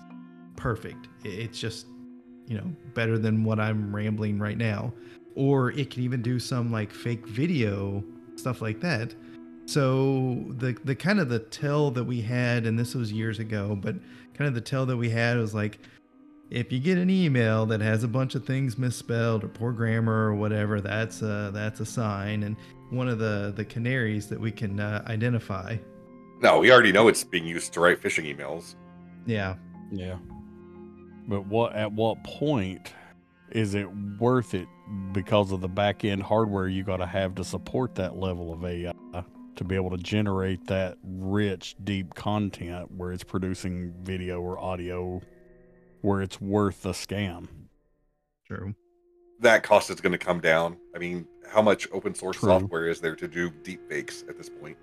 perfect. 0.57 1.09
It's 1.25 1.59
just, 1.59 1.87
you 2.47 2.57
know, 2.57 2.75
better 2.95 3.19
than 3.19 3.45
what 3.45 3.59
I'm 3.59 3.95
rambling 3.95 4.39
right 4.39 4.59
now, 4.59 4.93
or 5.35 5.73
it 5.73 5.91
can 5.91 6.03
even 6.03 6.23
do 6.23 6.39
some 6.39 6.71
like 6.71 6.93
fake 6.93 7.27
video 7.27 8.05
stuff 8.37 8.63
like 8.63 8.81
that. 8.81 9.15
So 9.67 10.45
the 10.59 10.77
the 10.85 10.97
kind 10.97 11.21
of 11.21 11.29
the 11.29 11.39
tell 11.39 11.91
that 11.93 12.05
we 12.05 12.21
had, 12.21 12.67
and 12.67 12.79
this 12.79 12.95
was 12.95 13.13
years 13.13 13.39
ago, 13.39 13.79
but 13.81 13.97
kind 14.35 14.49
of 14.49 14.55
the 14.55 14.61
tell 14.61 14.87
that 14.87 14.97
we 14.97 15.11
had 15.11 15.37
was 15.37 15.55
like 15.55 15.79
if 16.51 16.73
you 16.73 16.79
get 16.81 16.99
an 16.99 17.09
email 17.11 17.65
that 17.67 17.81
has 17.81 18.03
a 18.03 18.09
bunch 18.09 18.35
of 18.35 18.45
things 18.45 18.77
misspelled 18.77 19.45
or 19.45 19.49
poor 19.49 19.73
grammar 19.73 20.27
or 20.29 20.35
whatever 20.35 20.81
that's 20.81 21.23
a 21.23 21.51
that's 21.55 21.81
a 21.81 21.87
sign 21.87 22.43
and 22.43 22.57
one 22.91 23.09
of 23.09 23.19
the 23.19 23.53
the 23.57 23.65
canaries 23.65 24.29
that 24.29 24.39
we 24.41 24.51
can 24.51 24.81
uh, 24.81 25.03
identify 25.07 25.77
No, 26.41 26.59
we 26.59 26.73
already 26.73 26.93
know 26.93 27.09
it's 27.09 27.23
being 27.25 27.47
used 27.47 27.73
to 27.75 27.81
write 27.81 28.01
phishing 28.03 28.25
emails. 28.35 28.75
yeah 29.27 29.55
Yeah. 29.93 30.17
But 31.29 31.47
what 31.47 31.75
at 31.77 31.93
what 31.93 32.23
point 32.25 32.93
is 33.53 33.75
it 33.75 33.87
worth 34.19 34.55
it 34.55 34.67
because 35.13 35.53
of 35.53 35.61
the 35.61 35.69
back 35.69 36.05
end 36.05 36.23
hardware 36.23 36.67
you 36.67 36.83
got 36.83 36.97
to 36.97 37.07
have 37.07 37.35
to 37.37 37.45
support 37.45 37.95
that 37.97 38.17
level 38.17 38.53
of 38.53 38.65
AI 38.65 38.93
to 39.57 39.65
be 39.65 39.75
able 39.77 39.91
to 39.91 39.99
generate 39.99 40.67
that 40.69 40.97
rich, 41.05 41.77
deep 41.85 42.15
content 42.15 42.91
where 42.97 43.13
it's 43.13 43.23
producing 43.23 43.93
video 44.03 44.41
or 44.41 44.59
audio 44.59 45.21
where 46.03 46.23
it's 46.23 46.41
worth 46.41 46.83
the 46.83 46.93
scam? 46.93 47.49
true 48.47 48.75
That 49.41 49.63
cost 49.63 49.91
is 49.91 50.01
going 50.01 50.13
to 50.13 50.19
come 50.19 50.41
down. 50.41 50.77
I 50.95 50.99
mean, 50.99 51.27
how 51.49 51.63
much 51.63 51.89
open 51.93 52.15
source 52.15 52.39
True. 52.39 52.49
software 52.51 52.89
is 52.89 53.01
there 53.01 53.17
to 53.17 53.29
do 53.29 53.51
deep 53.63 53.89
fakes 53.89 54.25
at 54.29 54.37
this 54.37 54.49
point? 54.49 54.77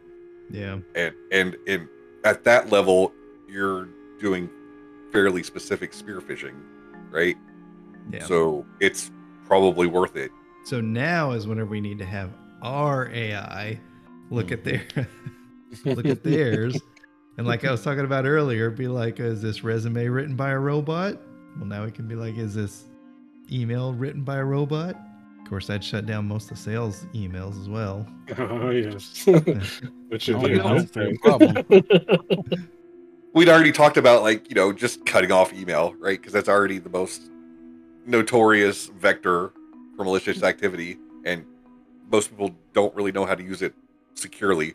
yeah 0.50 0.80
And 0.96 1.14
and 1.32 1.56
and 1.68 1.88
at 2.24 2.44
that 2.46 2.70
level, 2.70 3.12
you're 3.50 3.88
doing 4.20 4.50
fairly 5.12 5.44
specific 5.44 5.94
spear 5.94 6.20
phishing, 6.22 6.56
right? 7.12 7.38
yeah 8.12 8.24
So 8.26 8.66
it's 8.80 9.12
probably 9.46 9.88
worth 9.88 10.16
it. 10.16 10.32
So 10.66 10.82
now 10.82 11.32
is 11.32 11.48
whenever 11.48 11.70
we 11.70 11.80
need 11.82 12.00
to 12.00 12.06
have 12.06 12.32
our 12.62 13.10
AI 13.12 13.80
look 14.30 14.52
at 14.52 14.64
mm-hmm. 14.64 15.02
their 15.86 15.96
look 15.96 16.06
at 16.06 16.24
theirs. 16.24 16.80
And 17.38 17.46
like 17.46 17.64
I 17.64 17.72
was 17.72 17.84
talking 17.84 18.04
about 18.04 18.26
earlier, 18.26 18.70
be 18.72 18.88
like, 18.88 19.20
is 19.20 19.42
this 19.42 19.64
resume 19.64 20.08
written 20.08 20.36
by 20.36 20.50
a 20.52 20.60
robot? 20.60 21.20
Well, 21.58 21.66
now 21.66 21.86
we 21.86 21.92
can 21.92 22.08
be 22.08 22.16
like, 22.16 22.36
is 22.38 22.56
this 22.56 22.86
email 23.52 23.94
written 23.94 24.24
by 24.24 24.38
a 24.38 24.44
robot? 24.44 24.96
Of 25.42 25.50
course, 25.50 25.70
I'd 25.70 25.84
shut 25.84 26.06
down 26.06 26.28
most 26.28 26.52
of 26.52 26.58
sales 26.58 27.06
emails 27.14 27.60
as 27.62 27.70
well. 27.70 28.06
Oh 28.38 28.72
yes, 28.72 29.26
which 30.10 30.30
Oh, 30.30 30.38
would 30.40 30.52
be 30.52 30.60
a 30.60 30.64
that's 30.64 30.92
good 30.92 31.14
the 31.14 31.18
problem. 31.22 32.70
We'd 33.34 33.50
already 33.50 33.72
talked 33.72 33.98
about 33.98 34.24
like 34.24 34.50
you 34.50 34.56
know 34.56 34.74
just 34.74 35.06
cutting 35.06 35.32
off 35.32 35.54
email, 35.54 35.94
right? 36.00 36.20
Because 36.20 36.34
that's 36.34 36.50
already 36.50 36.80
the 36.80 36.90
most 36.90 37.30
notorious 38.06 38.88
vector 38.88 39.52
for 39.96 40.04
malicious 40.04 40.44
activity, 40.44 40.98
and 41.24 41.46
most 42.12 42.32
people 42.32 42.52
don't 42.74 42.94
really 42.96 43.12
know 43.12 43.26
how 43.26 43.36
to 43.36 43.44
use 43.44 43.62
it 43.62 43.74
securely. 44.16 44.74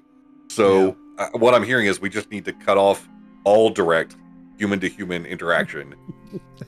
So 0.49 0.97
uh, 1.19 1.29
what 1.33 1.55
I'm 1.55 1.65
hearing 1.65 1.87
is 1.87 2.01
we 2.01 2.09
just 2.09 2.31
need 2.31 2.45
to 2.47 2.53
cut 2.53 2.79
off 2.79 3.09
all 3.45 3.71
direct 3.71 4.17
human 4.59 4.81
to 4.81 4.89
human 4.89 5.27
interaction. 5.27 5.95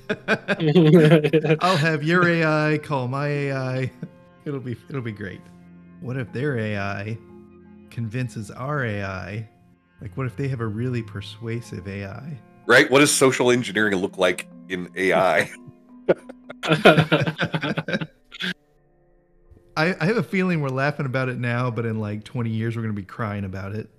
I'll 1.61 1.77
have 1.77 2.03
your 2.03 2.29
AI 2.29 2.79
call 2.79 3.09
my 3.09 3.29
AI. 3.29 3.91
It'll 4.45 4.61
be 4.61 4.77
it'll 4.89 5.03
be 5.03 5.13
great. 5.13 5.41
What 6.01 6.17
if 6.17 6.33
their 6.33 6.59
AI 6.59 7.17
convinces 7.91 8.51
our 8.51 8.85
AI? 8.85 9.49
Like 10.01 10.17
what 10.17 10.27
if 10.27 10.37
they 10.37 10.49
have 10.49 10.61
a 10.61 10.67
really 10.67 11.03
persuasive 11.03 11.89
AI? 11.89 12.39
right? 12.67 12.91
What 12.91 13.01
does 13.01 13.13
social 13.13 13.51
engineering 13.51 13.95
look 13.97 14.19
like 14.19 14.49
in 14.69 14.91
AI? 14.97 15.51
I, 19.77 19.95
I 20.01 20.05
have 20.05 20.17
a 20.17 20.23
feeling 20.23 20.61
we're 20.61 20.69
laughing 20.69 21.07
about 21.07 21.29
it 21.29 21.39
now, 21.39 21.71
but 21.71 21.85
in 21.85 21.99
like 21.99 22.25
20 22.25 22.51
years 22.51 22.77
we're 22.77 22.83
gonna 22.83 22.95
be 22.95 23.03
crying 23.03 23.45
about 23.45 23.75
it. 23.75 23.91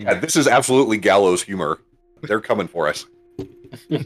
Yeah, 0.00 0.14
this 0.14 0.34
is 0.34 0.48
absolutely 0.48 0.96
gallows 0.96 1.42
humor. 1.42 1.80
They're 2.22 2.40
coming 2.40 2.68
for 2.68 2.88
us. 2.88 3.06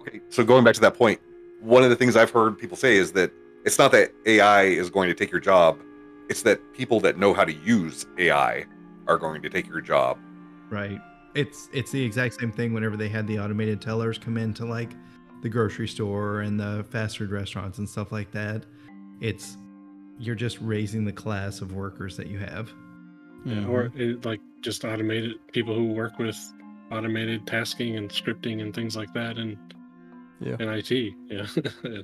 Okay, 0.00 0.20
so 0.30 0.42
going 0.42 0.64
back 0.64 0.74
to 0.74 0.80
that 0.80 0.94
point, 0.94 1.20
one 1.60 1.82
of 1.82 1.90
the 1.90 1.96
things 1.96 2.16
I've 2.16 2.30
heard 2.30 2.58
people 2.58 2.76
say 2.76 2.96
is 2.96 3.12
that 3.12 3.30
it's 3.66 3.78
not 3.78 3.92
that 3.92 4.12
AI 4.24 4.62
is 4.62 4.88
going 4.88 5.08
to 5.08 5.14
take 5.14 5.30
your 5.30 5.40
job, 5.40 5.78
it's 6.30 6.42
that 6.42 6.58
people 6.72 7.00
that 7.00 7.18
know 7.18 7.34
how 7.34 7.44
to 7.44 7.52
use 7.52 8.06
AI 8.16 8.64
are 9.06 9.18
going 9.18 9.42
to 9.42 9.50
take 9.50 9.68
your 9.68 9.82
job. 9.82 10.16
Right. 10.70 11.00
It's 11.34 11.68
it's 11.72 11.90
the 11.90 12.02
exact 12.02 12.40
same 12.40 12.50
thing 12.50 12.72
whenever 12.72 12.96
they 12.96 13.08
had 13.08 13.26
the 13.26 13.38
automated 13.38 13.82
tellers 13.82 14.16
come 14.16 14.38
into 14.38 14.64
like 14.64 14.90
the 15.42 15.48
grocery 15.48 15.88
store 15.88 16.40
and 16.40 16.58
the 16.58 16.84
fast 16.90 17.18
food 17.18 17.30
restaurants 17.30 17.78
and 17.78 17.88
stuff 17.88 18.10
like 18.10 18.30
that. 18.30 18.64
It's 19.20 19.58
you're 20.18 20.34
just 20.34 20.58
raising 20.60 21.04
the 21.04 21.12
class 21.12 21.60
of 21.60 21.74
workers 21.74 22.16
that 22.16 22.28
you 22.28 22.38
have. 22.38 22.72
Yeah, 23.44 23.66
or 23.66 23.90
it, 23.94 24.24
like 24.24 24.40
just 24.60 24.84
automated 24.84 25.36
people 25.52 25.74
who 25.74 25.92
work 25.92 26.18
with 26.18 26.36
automated 26.90 27.46
tasking 27.46 27.96
and 27.96 28.10
scripting 28.10 28.60
and 28.60 28.74
things 28.74 28.96
like 28.96 29.12
that 29.14 29.38
and 29.38 29.56
Yeah. 30.40 30.56
in 30.58 30.68
IT. 30.68 30.90
Yeah. 31.28 31.46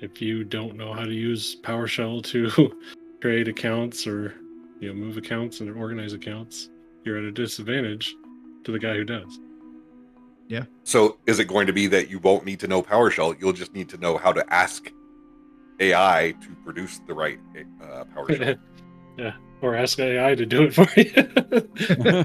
if 0.00 0.20
you 0.22 0.44
don't 0.44 0.76
know 0.76 0.92
how 0.92 1.04
to 1.04 1.12
use 1.12 1.56
PowerShell 1.62 2.22
to 2.24 2.72
create 3.20 3.48
accounts 3.48 4.06
or 4.06 4.34
you 4.80 4.88
know 4.88 4.94
move 4.94 5.16
accounts 5.16 5.60
and 5.60 5.70
organize 5.76 6.12
accounts, 6.12 6.70
you're 7.04 7.18
at 7.18 7.24
a 7.24 7.32
disadvantage 7.32 8.14
to 8.64 8.72
the 8.72 8.78
guy 8.78 8.94
who 8.94 9.04
does. 9.04 9.40
Yeah 10.48 10.64
so 10.84 11.18
is 11.26 11.38
it 11.38 11.44
going 11.46 11.66
to 11.66 11.72
be 11.74 11.86
that 11.88 12.08
you 12.08 12.18
won't 12.20 12.44
need 12.46 12.60
to 12.60 12.68
know 12.68 12.82
PowerShell? 12.82 13.38
You'll 13.40 13.52
just 13.52 13.74
need 13.74 13.88
to 13.90 13.98
know 13.98 14.16
how 14.16 14.32
to 14.32 14.42
ask 14.52 14.90
AI 15.80 16.34
to 16.40 16.48
produce 16.64 17.00
the 17.06 17.12
right 17.14 17.38
uh, 17.82 18.04
PowerShell. 18.16 18.58
yeah. 19.18 19.32
Or 19.60 19.74
ask 19.74 19.98
AI 19.98 20.34
to 20.34 20.46
do 20.46 20.62
it 20.62 20.74
for 20.74 20.86
you. 20.96 21.12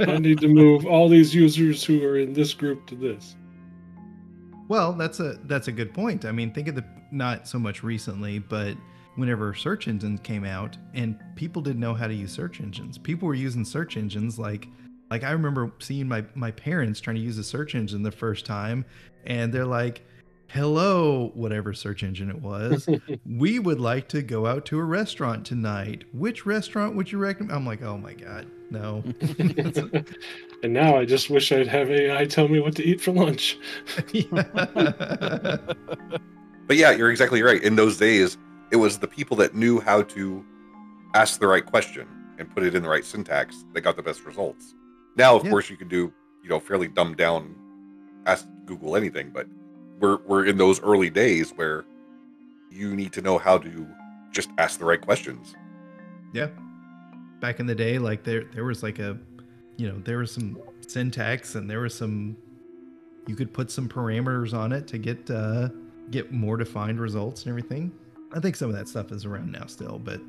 I 0.14 0.20
need 0.20 0.40
to 0.42 0.48
move 0.48 0.86
all 0.86 1.10
these 1.10 1.34
users 1.34 1.84
who 1.84 2.04
are 2.04 2.18
in 2.18 2.34
this 2.34 2.54
group 2.54 2.86
to 2.88 2.96
this. 2.96 3.36
Well, 4.68 4.94
that's 4.94 5.20
a 5.20 5.40
that's 5.46 5.68
a 5.68 5.72
good 5.72 5.94
point. 5.94 6.26
I 6.26 6.32
mean, 6.32 6.54
think 6.54 6.68
of 6.68 6.76
the 6.76 6.86
not 7.12 7.48
so 7.48 7.60
much 7.60 7.84
recently, 7.84 8.40
but 8.40 8.76
whenever 9.16 9.54
search 9.54 9.88
engines 9.88 10.20
came 10.24 10.44
out 10.44 10.78
and 10.94 11.20
people 11.36 11.62
didn't 11.62 11.80
know 11.80 11.94
how 11.94 12.08
to 12.08 12.14
use 12.14 12.32
search 12.32 12.60
engines. 12.60 12.98
People 12.98 13.28
were 13.28 13.36
using 13.36 13.66
search 13.66 13.98
engines 13.98 14.40
like 14.40 14.68
like 15.12 15.24
I 15.24 15.32
remember 15.32 15.72
seeing 15.80 16.08
my 16.08 16.24
my 16.34 16.52
parents 16.52 17.00
trying 17.00 17.18
to 17.18 17.22
use 17.22 17.38
a 17.38 17.44
search 17.44 17.76
engine 17.76 18.04
the 18.04 18.12
first 18.12 18.46
time 18.46 18.86
and 19.26 19.54
they're 19.54 19.66
like, 19.66 20.06
"Hello, 20.48 21.32
whatever 21.34 21.74
search 21.74 22.04
engine 22.04 22.30
it 22.30 22.42
was. 22.42 22.88
we 23.26 23.60
would 23.60 23.80
like 23.80 24.08
to 24.10 24.22
go 24.22 24.46
out 24.46 24.66
to 24.68 24.80
a 24.80 24.84
restaurant 24.84 25.46
tonight. 25.46 26.04
Which 26.14 26.46
restaurant 26.46 26.96
would 26.96 27.12
you 27.12 27.18
recommend?" 27.18 27.52
I'm 27.56 27.66
like, 27.66 27.82
"Oh 27.82 27.98
my 27.98 28.14
god, 28.14 28.48
no." 28.70 29.04
and 30.64 30.74
now 30.74 30.98
I 30.98 31.06
just 31.06 31.30
wish 31.30 31.52
I'd 31.52 31.68
have 31.68 31.90
AI 31.90 32.26
tell 32.26 32.48
me 32.48 32.60
what 32.60 32.76
to 32.76 32.84
eat 32.84 33.02
for 33.02 33.12
lunch. 33.12 33.58
But 36.66 36.78
yeah, 36.78 36.92
you're 36.92 37.12
exactly 37.12 37.44
right. 37.44 37.62
In 37.62 37.76
those 37.76 37.98
days, 37.98 38.38
it 38.72 38.78
was 38.78 38.98
the 39.00 39.08
people 39.08 39.36
that 39.38 39.54
knew 39.54 39.82
how 39.82 40.02
to 40.04 40.46
ask 41.14 41.40
the 41.40 41.46
right 41.48 41.66
question 41.66 42.08
and 42.40 42.50
put 42.50 42.64
it 42.64 42.74
in 42.74 42.82
the 42.84 42.90
right 42.90 43.04
syntax 43.04 43.66
that 43.74 43.82
got 43.82 43.98
the 43.98 44.02
best 44.02 44.24
results. 44.26 44.74
Now, 45.18 45.36
of 45.36 45.44
Yeah. 45.44 45.50
course, 45.52 45.70
you 45.70 45.76
can 45.76 45.90
do 45.90 46.12
you 46.42 46.50
know 46.50 46.60
fairly 46.62 46.88
dumbed 46.88 47.18
down 47.18 47.54
ask 48.26 48.48
Google 48.66 48.96
anything, 48.96 49.30
but 49.32 49.46
we're 50.04 50.18
we're 50.28 50.46
in 50.46 50.58
those 50.58 50.82
early 50.82 51.10
days 51.10 51.52
where 51.52 51.86
you 52.70 52.94
need 52.94 53.14
to 53.14 53.22
know 53.22 53.38
how 53.38 53.58
to 53.58 53.88
just 54.32 54.50
ask 54.58 54.78
the 54.78 54.86
right 54.86 55.00
questions. 55.00 55.56
Yeah. 56.34 56.50
Back 57.40 57.62
in 57.62 57.66
the 57.66 57.76
day, 57.76 57.98
like 57.98 58.24
there 58.24 58.44
there 58.54 58.66
was 58.66 58.84
like 58.84 59.00
a 59.00 59.18
you 59.78 59.88
know, 59.88 59.98
there 60.04 60.18
was 60.18 60.32
some 60.32 60.60
syntax 60.86 61.56
and 61.56 61.70
there 61.70 61.80
was 61.80 61.96
some 61.96 62.36
you 63.28 63.36
could 63.36 63.54
put 63.54 63.72
some 63.72 63.88
parameters 63.88 64.54
on 64.54 64.74
it 64.74 64.88
to 64.88 64.98
get 64.98 65.32
uh 65.32 65.70
get 66.12 66.34
more 66.34 66.58
defined 66.58 67.00
results 67.00 67.44
and 67.44 67.50
everything. 67.50 67.90
I 68.34 68.42
think 68.42 68.58
some 68.58 68.70
of 68.70 68.76
that 68.76 68.90
stuff 68.90 69.12
is 69.14 69.24
around 69.24 69.54
now 69.54 69.68
still, 69.68 70.00
but 70.00 70.20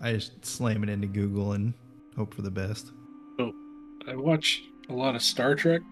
I 0.00 0.12
just 0.12 0.44
slam 0.46 0.84
it 0.84 0.88
into 0.88 1.08
Google 1.08 1.54
and 1.54 1.74
hope 2.16 2.32
for 2.32 2.42
the 2.42 2.50
best. 2.50 2.92
Oh, 3.40 3.52
I 4.06 4.14
watch 4.14 4.62
a 4.88 4.92
lot 4.92 5.16
of 5.16 5.22
Star 5.22 5.56
Trek, 5.56 5.82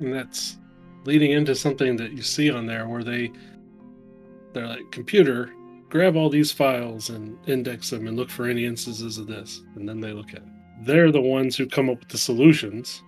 and 0.00 0.12
that's 0.12 0.58
leading 1.06 1.32
into 1.32 1.54
something 1.54 1.96
that 1.96 2.12
you 2.12 2.22
see 2.22 2.50
on 2.50 2.66
there 2.66 2.88
where 2.88 3.04
they 3.04 3.30
they're 4.52 4.66
like 4.66 4.90
computer 4.90 5.52
grab 5.88 6.16
all 6.16 6.28
these 6.28 6.50
files 6.50 7.10
and 7.10 7.38
index 7.46 7.90
them 7.90 8.08
and 8.08 8.16
look 8.16 8.28
for 8.28 8.46
any 8.46 8.64
instances 8.64 9.18
of 9.18 9.28
this. 9.28 9.62
And 9.76 9.88
then 9.88 10.00
they 10.00 10.12
look 10.12 10.30
at 10.30 10.38
it. 10.38 10.48
They're 10.82 11.12
the 11.12 11.20
ones 11.20 11.56
who 11.56 11.66
come 11.66 11.88
up 11.88 12.00
with 12.00 12.08
the 12.08 12.18
solutions 12.18 13.02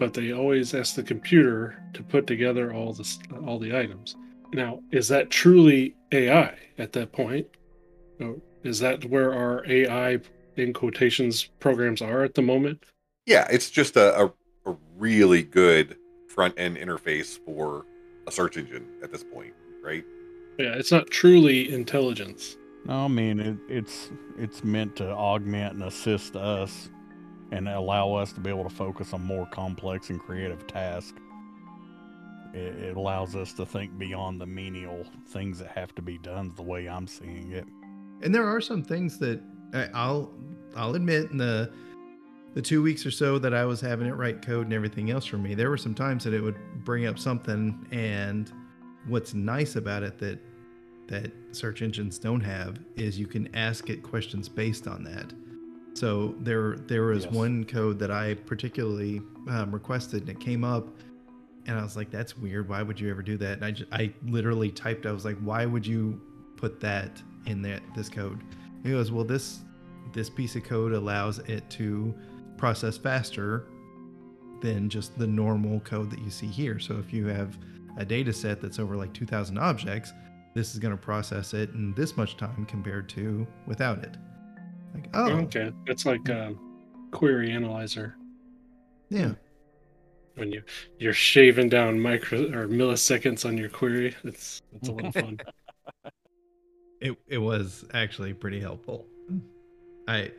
but 0.00 0.14
they 0.14 0.32
always 0.32 0.74
ask 0.74 0.94
the 0.94 1.02
computer 1.02 1.76
to 1.92 2.02
put 2.02 2.26
together 2.26 2.72
all 2.72 2.92
the 2.94 3.06
all 3.46 3.58
the 3.60 3.76
items. 3.78 4.16
Now 4.52 4.80
is 4.90 5.06
that 5.08 5.30
truly 5.30 5.94
ai 6.10 6.54
at 6.78 6.92
that 6.94 7.12
point? 7.12 7.46
Is 8.64 8.80
that 8.80 9.04
where 9.04 9.32
our 9.32 9.64
ai 9.70 10.18
in 10.56 10.72
quotations 10.72 11.44
programs 11.60 12.02
are 12.02 12.24
at 12.24 12.34
the 12.34 12.42
moment? 12.42 12.82
Yeah, 13.26 13.46
it's 13.50 13.70
just 13.70 13.96
a, 13.96 14.18
a, 14.18 14.32
a 14.70 14.76
really 14.96 15.42
good 15.42 15.96
front 16.30 16.54
end 16.56 16.76
interface 16.76 17.38
for 17.44 17.84
a 18.26 18.30
search 18.30 18.56
engine 18.56 18.86
at 19.02 19.10
this 19.10 19.24
point, 19.24 19.52
right? 19.82 20.04
Yeah, 20.58 20.74
it's 20.74 20.92
not 20.92 21.10
truly 21.10 21.72
intelligence. 21.72 22.56
No, 22.86 23.04
I 23.04 23.08
mean 23.08 23.40
it, 23.40 23.56
it's 23.68 24.10
it's 24.38 24.62
meant 24.64 24.96
to 24.96 25.10
augment 25.10 25.74
and 25.74 25.82
assist 25.82 26.36
us 26.36 26.88
and 27.50 27.68
allow 27.68 28.12
us 28.14 28.32
to 28.34 28.40
be 28.40 28.48
able 28.48 28.62
to 28.64 28.70
focus 28.74 29.12
on 29.12 29.22
more 29.22 29.46
complex 29.46 30.08
and 30.10 30.20
creative 30.20 30.66
tasks. 30.66 31.18
It, 32.54 32.74
it 32.76 32.96
allows 32.96 33.34
us 33.36 33.52
to 33.54 33.66
think 33.66 33.98
beyond 33.98 34.40
the 34.40 34.46
menial 34.46 35.04
things 35.28 35.58
that 35.58 35.68
have 35.68 35.94
to 35.96 36.02
be 36.02 36.18
done. 36.18 36.52
The 36.56 36.62
way 36.62 36.88
I'm 36.88 37.06
seeing 37.06 37.52
it. 37.52 37.66
And 38.22 38.34
there 38.34 38.46
are 38.46 38.60
some 38.60 38.82
things 38.82 39.18
that 39.18 39.40
I- 39.74 39.88
I'll 39.94 40.32
I'll 40.76 40.94
admit 40.94 41.30
in 41.32 41.36
the 41.38 41.72
the 42.54 42.62
two 42.62 42.82
weeks 42.82 43.06
or 43.06 43.10
so 43.10 43.38
that 43.38 43.54
I 43.54 43.64
was 43.64 43.80
having 43.80 44.06
it 44.08 44.12
write 44.16 44.42
code 44.42 44.66
and 44.66 44.72
everything 44.74 45.10
else 45.10 45.24
for 45.24 45.38
me, 45.38 45.54
there 45.54 45.70
were 45.70 45.76
some 45.76 45.94
times 45.94 46.24
that 46.24 46.34
it 46.34 46.40
would 46.40 46.56
bring 46.84 47.06
up 47.06 47.18
something. 47.18 47.86
And 47.92 48.52
what's 49.06 49.34
nice 49.34 49.76
about 49.76 50.02
it 50.02 50.18
that 50.18 50.38
that 51.08 51.32
search 51.50 51.82
engines 51.82 52.18
don't 52.18 52.40
have 52.40 52.78
is 52.96 53.18
you 53.18 53.26
can 53.26 53.52
ask 53.56 53.90
it 53.90 54.02
questions 54.02 54.48
based 54.48 54.86
on 54.86 55.02
that. 55.04 55.32
So 55.94 56.34
there 56.40 56.76
there 56.76 57.02
was 57.02 57.24
Yes. 57.24 57.34
one 57.34 57.64
code 57.64 57.98
that 57.98 58.10
I 58.12 58.34
particularly 58.34 59.20
um, 59.48 59.72
requested 59.72 60.20
and 60.22 60.30
it 60.30 60.40
came 60.40 60.64
up. 60.64 60.88
And 61.66 61.78
I 61.78 61.82
was 61.82 61.94
like, 61.96 62.10
"That's 62.10 62.38
weird. 62.38 62.68
Why 62.68 62.82
would 62.82 62.98
you 62.98 63.10
ever 63.10 63.22
do 63.22 63.36
that?" 63.38 63.54
And 63.58 63.64
I, 63.64 63.70
just, 63.70 63.92
I 63.92 64.12
literally 64.24 64.70
typed. 64.70 65.04
I 65.04 65.12
was 65.12 65.24
like, 65.24 65.36
"Why 65.38 65.66
would 65.66 65.86
you 65.86 66.20
put 66.56 66.80
that 66.80 67.22
in 67.46 67.60
that 67.62 67.82
this 67.94 68.08
code?" 68.08 68.40
He 68.82 68.90
goes, 68.90 69.12
"Well, 69.12 69.24
this 69.24 69.60
this 70.12 70.30
piece 70.30 70.56
of 70.56 70.64
code 70.64 70.92
allows 70.92 71.38
it 71.40 71.68
to 71.70 72.14
process 72.60 72.96
faster 72.96 73.66
than 74.60 74.88
just 74.88 75.18
the 75.18 75.26
normal 75.26 75.80
code 75.80 76.10
that 76.10 76.20
you 76.20 76.30
see 76.30 76.46
here. 76.46 76.78
So 76.78 76.98
if 76.98 77.12
you 77.12 77.26
have 77.26 77.58
a 77.96 78.04
data 78.04 78.32
set 78.32 78.60
that's 78.60 78.78
over 78.78 78.96
like 78.96 79.12
2,000 79.14 79.58
objects, 79.58 80.12
this 80.54 80.72
is 80.72 80.78
going 80.78 80.96
to 80.96 81.02
process 81.02 81.54
it 81.54 81.70
in 81.70 81.94
this 81.94 82.16
much 82.16 82.36
time 82.36 82.66
compared 82.66 83.08
to 83.10 83.46
without 83.66 84.04
it. 84.04 84.16
Like, 84.94 85.08
oh, 85.14 85.30
Okay, 85.30 85.72
it's 85.86 86.04
like 86.06 86.28
a 86.28 86.54
query 87.10 87.50
analyzer 87.50 88.16
yeah, 89.10 89.32
when 90.36 90.52
you 90.52 90.62
you're 90.98 91.12
shaving 91.12 91.68
down 91.68 92.00
micro 92.00 92.44
or 92.52 92.68
milliseconds 92.68 93.44
on 93.44 93.58
your 93.58 93.68
query. 93.68 94.16
It's 94.24 94.62
it's 94.72 94.88
a 94.88 94.92
little 94.92 95.12
fun. 95.12 95.38
it 97.00 97.16
it 97.26 97.38
was 97.38 97.84
actually 97.92 98.32
pretty 98.32 98.60
helpful. 98.60 99.06
I 100.06 100.30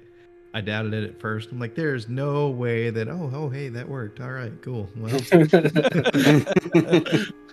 I 0.53 0.61
doubted 0.61 0.93
it 0.93 1.03
at 1.09 1.19
first. 1.19 1.51
I'm 1.51 1.59
like, 1.59 1.75
there's 1.75 2.09
no 2.09 2.49
way 2.49 2.89
that 2.89 3.07
oh 3.07 3.31
oh 3.33 3.49
hey 3.49 3.69
that 3.69 3.87
worked. 3.87 4.19
All 4.19 4.31
right, 4.31 4.51
cool. 4.61 4.89
Well, 4.97 5.17
just 5.19 5.31
this 5.31 5.51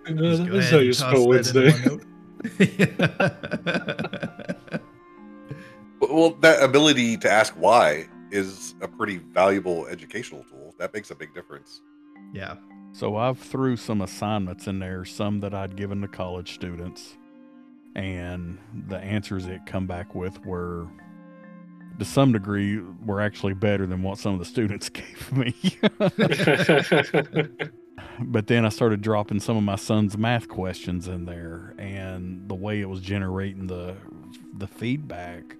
go 0.08 0.16
is 0.16 0.38
ahead 0.38 0.72
how 0.72 0.78
you 0.78 0.92
spell 0.92 1.28
Wednesday. 1.28 1.72
Well, 6.00 6.30
that 6.40 6.62
ability 6.62 7.16
to 7.18 7.30
ask 7.30 7.54
why 7.54 8.08
is 8.30 8.74
a 8.80 8.88
pretty 8.88 9.18
valuable 9.18 9.86
educational 9.86 10.44
tool. 10.44 10.74
That 10.78 10.94
makes 10.94 11.10
a 11.10 11.14
big 11.14 11.34
difference. 11.34 11.80
yeah, 12.32 12.56
So 12.92 13.16
I've 13.16 13.38
threw 13.38 13.76
some 13.76 14.00
assignments 14.00 14.66
in 14.66 14.78
there, 14.78 15.04
some 15.04 15.40
that 15.40 15.54
I'd 15.54 15.76
given 15.76 16.00
to 16.02 16.08
college 16.08 16.54
students, 16.54 17.16
and 17.96 18.58
the 18.88 18.98
answers 18.98 19.46
it 19.46 19.66
come 19.66 19.86
back 19.86 20.14
with 20.14 20.44
were, 20.44 20.88
to 21.98 22.04
some 22.04 22.32
degree, 22.32 22.80
were 23.04 23.20
actually 23.20 23.54
better 23.54 23.86
than 23.86 24.02
what 24.02 24.18
some 24.18 24.32
of 24.34 24.38
the 24.38 24.44
students 24.44 24.88
gave 24.90 25.32
me. 25.32 25.54
but 28.20 28.46
then 28.46 28.64
I 28.64 28.68
started 28.68 29.00
dropping 29.00 29.40
some 29.40 29.56
of 29.56 29.62
my 29.62 29.76
son's 29.76 30.16
math 30.16 30.48
questions 30.48 31.08
in 31.08 31.24
there, 31.24 31.74
and 31.78 32.48
the 32.48 32.54
way 32.54 32.80
it 32.80 32.88
was 32.88 33.00
generating 33.00 33.66
the 33.66 33.96
the 34.56 34.66
feedback 34.66 35.56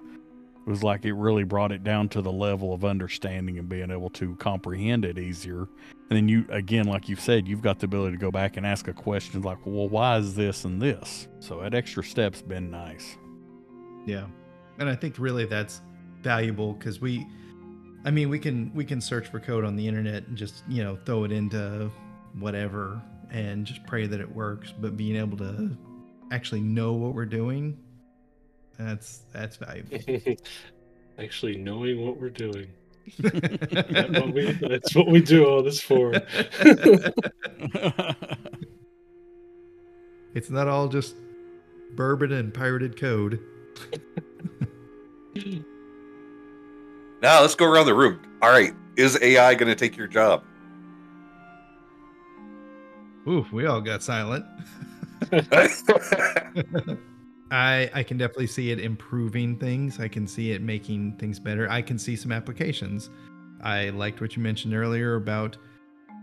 was 0.69 0.83
like 0.83 1.05
it 1.05 1.15
really 1.15 1.45
brought 1.45 1.73
it 1.73 1.83
down 1.83 2.09
to 2.11 2.21
the 2.21 2.31
level 2.31 2.75
of 2.75 2.85
understanding 2.85 3.59
and 3.59 3.69
being 3.69 3.91
able 3.91 4.11
to 4.11 4.37
comprehend 4.37 5.05
it 5.05 5.19
easier. 5.19 5.67
And 6.11 6.17
then 6.17 6.29
you, 6.29 6.45
again, 6.51 6.87
like 6.87 7.09
you 7.09 7.17
said, 7.17 7.49
you've 7.49 7.63
got 7.63 7.79
the 7.79 7.87
ability 7.87 8.17
to 8.17 8.21
go 8.21 8.31
back 8.31 8.57
and 8.57 8.67
ask 8.67 8.87
a 8.87 8.93
question 8.93 9.41
like, 9.43 9.59
well, 9.65 9.89
why 9.89 10.19
is 10.19 10.35
this 10.35 10.65
and 10.65 10.81
this? 10.81 11.27
So 11.41 11.61
that 11.61 11.75
extra 11.75 12.05
step's 12.05 12.43
been 12.43 12.71
nice. 12.71 13.17
yeah, 14.07 14.27
and 14.79 14.89
I 14.89 14.95
think 14.95 15.19
really 15.19 15.47
that's 15.47 15.81
valuable 16.23 16.73
because 16.75 17.01
we, 17.01 17.27
I 18.05 18.11
mean, 18.11 18.29
we 18.29 18.39
can 18.39 18.73
we 18.75 18.85
can 18.85 19.01
search 19.01 19.29
for 19.29 19.41
code 19.41 19.65
on 19.65 19.77
the 19.77 19.87
internet 19.87 20.27
and 20.29 20.37
just 20.37 20.63
you 20.69 20.83
know 20.85 20.99
throw 21.05 21.25
it 21.25 21.33
into 21.33 21.91
whatever 22.39 23.01
and 23.31 23.65
just 23.67 23.85
pray 23.87 24.07
that 24.07 24.21
it 24.21 24.35
works. 24.35 24.73
But 24.79 24.97
being 24.97 25.17
able 25.17 25.37
to 25.39 25.77
actually 26.31 26.61
know 26.61 26.93
what 26.93 27.15
we're 27.15 27.27
doing, 27.27 27.79
that's 28.79 29.23
that's 29.33 29.57
valuable. 29.57 29.99
Actually, 31.19 31.57
knowing 31.57 32.07
what 32.07 32.21
we're 32.21 32.31
doing. 32.31 32.69
That 33.19 34.11
what 34.13 34.33
we- 34.35 34.53
that's 34.53 34.95
what 34.95 35.09
we 35.09 35.21
do 35.23 35.47
all 35.47 35.63
this 35.63 35.81
for. 35.81 36.13
it's 40.35 40.51
not 40.51 40.69
all 40.69 40.89
just 40.89 41.15
bourbon 41.97 42.33
and 42.33 42.53
pirated 42.53 43.01
code. 43.01 43.41
Now 47.21 47.41
let's 47.41 47.55
go 47.55 47.67
around 47.67 47.87
the 47.87 47.95
room. 47.95 48.21
All 48.43 48.51
right, 48.51 48.75
is 48.97 49.19
AI 49.21 49.55
going 49.55 49.69
to 49.69 49.75
take 49.75 49.97
your 49.97 50.07
job? 50.07 50.45
Ooh, 53.27 53.45
we 53.53 53.67
all 53.67 53.81
got 53.81 54.03
silent. 54.03 54.47
I 57.51 57.91
I 57.93 58.03
can 58.03 58.19
definitely 58.19 58.47
see 58.47 58.71
it 58.71 58.79
improving 58.79 59.59
things. 59.59 59.99
I 59.99 60.07
can 60.09 60.27
see 60.27 60.53
it 60.53 60.63
making 60.63 61.17
things 61.17 61.41
better. 61.41 61.69
I 61.71 61.83
can 61.83 61.99
see 61.99 62.15
some 62.15 62.31
applications. 62.31 63.11
I 63.63 63.91
liked 63.91 64.21
what 64.21 64.37
you 64.37 64.43
mentioned 64.43 64.75
earlier 64.75 65.17
about 65.17 65.57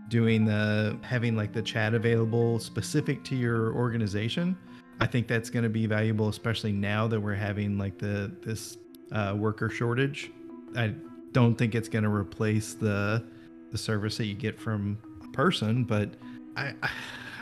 doing 0.08 0.44
the 0.44 0.98
having 1.02 1.36
like 1.36 1.52
the 1.52 1.62
chat 1.62 1.94
available 1.94 2.58
specific 2.58 3.22
to 3.24 3.36
your 3.36 3.74
organization. 3.74 4.56
I 5.00 5.06
think 5.06 5.28
that's 5.28 5.50
going 5.50 5.64
to 5.64 5.68
be 5.68 5.86
valuable, 5.86 6.28
especially 6.28 6.72
now 6.72 7.06
that 7.08 7.20
we're 7.20 7.34
having 7.34 7.76
like 7.76 7.98
the 7.98 8.34
this 8.42 8.78
uh, 9.12 9.34
worker 9.36 9.68
shortage. 9.68 10.32
I 10.76 10.94
don't 11.32 11.56
think 11.56 11.74
it's 11.74 11.88
going 11.88 12.04
to 12.04 12.10
replace 12.10 12.74
the 12.74 13.24
the 13.72 13.78
service 13.78 14.16
that 14.18 14.26
you 14.26 14.34
get 14.34 14.58
from 14.58 14.98
a 15.24 15.28
person, 15.28 15.84
but 15.84 16.10
I, 16.56 16.72
I 16.82 16.90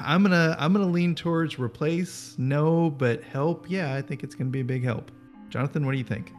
I'm 0.01 0.23
gonna 0.23 0.57
I'm 0.59 0.73
gonna 0.73 0.87
lean 0.87 1.14
towards 1.14 1.59
replace 1.59 2.35
no, 2.38 2.90
but 2.90 3.23
help. 3.23 3.66
Yeah, 3.68 3.94
I 3.94 4.03
think 4.03 4.25
it's 4.25 4.35
gonna 4.35 4.51
be 4.51 4.61
a 4.61 4.64
big 4.64 4.85
help. 4.85 5.12
Jonathan, 5.51 5.87
what 5.87 5.92
do 5.92 5.99
you 5.99 6.05
think? 6.05 6.33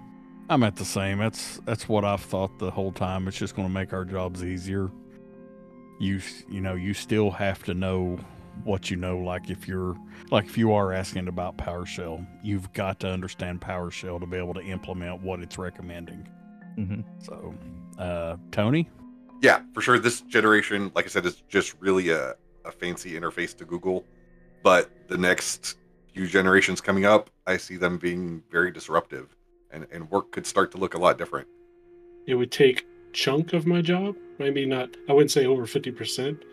I'm 0.49 0.63
at 0.63 0.75
the 0.75 0.85
same. 0.85 1.17
That's 1.17 1.57
that's 1.65 1.89
what 1.89 2.05
I've 2.05 2.21
thought 2.21 2.59
the 2.59 2.69
whole 2.69 2.91
time. 2.91 3.27
It's 3.27 3.37
just 3.37 3.55
going 3.55 3.67
to 3.67 3.73
make 3.73 3.93
our 3.93 4.05
jobs 4.05 4.43
easier. 4.43 4.91
You 5.99 6.21
you 6.49 6.61
know 6.61 6.75
you 6.75 6.93
still 6.93 7.31
have 7.31 7.63
to 7.63 7.73
know 7.73 8.19
what 8.63 8.91
you 8.91 8.97
know. 8.97 9.17
Like 9.17 9.49
if 9.49 9.67
you're 9.67 9.95
like 10.29 10.45
if 10.45 10.57
you 10.57 10.73
are 10.73 10.93
asking 10.93 11.27
about 11.27 11.57
PowerShell, 11.57 12.27
you've 12.43 12.71
got 12.73 12.99
to 12.99 13.09
understand 13.09 13.61
PowerShell 13.61 14.19
to 14.19 14.27
be 14.27 14.37
able 14.37 14.53
to 14.53 14.61
implement 14.61 15.21
what 15.21 15.39
it's 15.39 15.57
recommending. 15.57 16.27
Mm-hmm. 16.77 17.01
So, 17.19 17.55
uh, 17.97 18.37
Tony, 18.51 18.89
yeah, 19.41 19.61
for 19.73 19.81
sure. 19.81 19.99
This 19.99 20.21
generation, 20.21 20.91
like 20.95 21.05
I 21.05 21.07
said, 21.07 21.25
is 21.25 21.43
just 21.47 21.75
really 21.79 22.09
a, 22.09 22.35
a 22.65 22.71
fancy 22.71 23.13
interface 23.13 23.55
to 23.57 23.65
Google. 23.65 24.05
But 24.63 24.89
the 25.07 25.17
next 25.17 25.77
few 26.13 26.27
generations 26.27 26.81
coming 26.81 27.05
up, 27.05 27.29
I 27.45 27.57
see 27.57 27.77
them 27.77 27.97
being 27.97 28.41
very 28.49 28.71
disruptive, 28.71 29.35
and, 29.71 29.85
and 29.91 30.09
work 30.09 30.31
could 30.31 30.47
start 30.47 30.71
to 30.71 30.77
look 30.77 30.95
a 30.95 30.97
lot 30.97 31.17
different. 31.17 31.47
It 32.25 32.35
would 32.35 32.51
take 32.51 32.87
chunk 33.13 33.53
of 33.53 33.67
my 33.67 33.81
job, 33.81 34.15
maybe 34.39 34.65
not. 34.65 34.89
I 35.07 35.13
wouldn't 35.13 35.31
say 35.31 35.45
over 35.45 35.65
fifty 35.65 35.91
percent, 35.91 36.43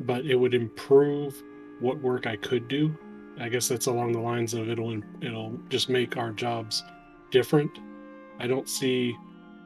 but 0.00 0.24
it 0.24 0.36
would 0.36 0.54
improve 0.54 1.42
what 1.80 2.00
work 2.00 2.26
I 2.26 2.36
could 2.36 2.68
do. 2.68 2.96
I 3.38 3.50
guess 3.50 3.68
that's 3.68 3.86
along 3.86 4.12
the 4.12 4.20
lines 4.20 4.54
of 4.54 4.70
it'll 4.70 5.02
it'll 5.20 5.58
just 5.68 5.90
make 5.90 6.16
our 6.16 6.30
jobs 6.30 6.82
different. 7.30 7.70
I 8.38 8.46
don't 8.46 8.68
see, 8.68 9.16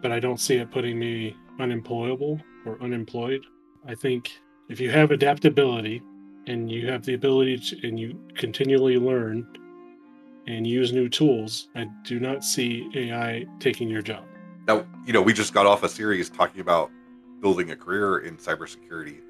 but 0.02 0.12
I 0.12 0.20
don't 0.20 0.40
see 0.40 0.56
it 0.56 0.70
putting 0.70 0.98
me 0.98 1.36
unemployable 1.58 2.40
or 2.64 2.80
unemployed. 2.82 3.44
I 3.86 3.94
think 3.94 4.32
if 4.68 4.80
you 4.80 4.90
have 4.90 5.10
adaptability 5.10 6.02
and 6.46 6.70
you 6.70 6.88
have 6.88 7.04
the 7.04 7.14
ability 7.14 7.58
to, 7.58 7.88
and 7.88 7.98
you 7.98 8.18
continually 8.34 8.98
learn 8.98 9.46
and 10.46 10.66
use 10.66 10.92
new 10.92 11.08
tools, 11.08 11.68
I 11.74 11.86
do 12.04 12.18
not 12.18 12.44
see 12.44 12.90
AI 12.94 13.46
taking 13.58 13.88
your 13.88 14.02
job. 14.02 14.24
Now, 14.66 14.86
you 15.06 15.12
know, 15.12 15.22
we 15.22 15.32
just 15.32 15.52
got 15.52 15.66
off 15.66 15.82
a 15.82 15.88
series 15.88 16.28
talking 16.28 16.60
about 16.60 16.90
building 17.40 17.70
a 17.70 17.76
career 17.76 18.18
in 18.18 18.36
cybersecurity. 18.36 19.20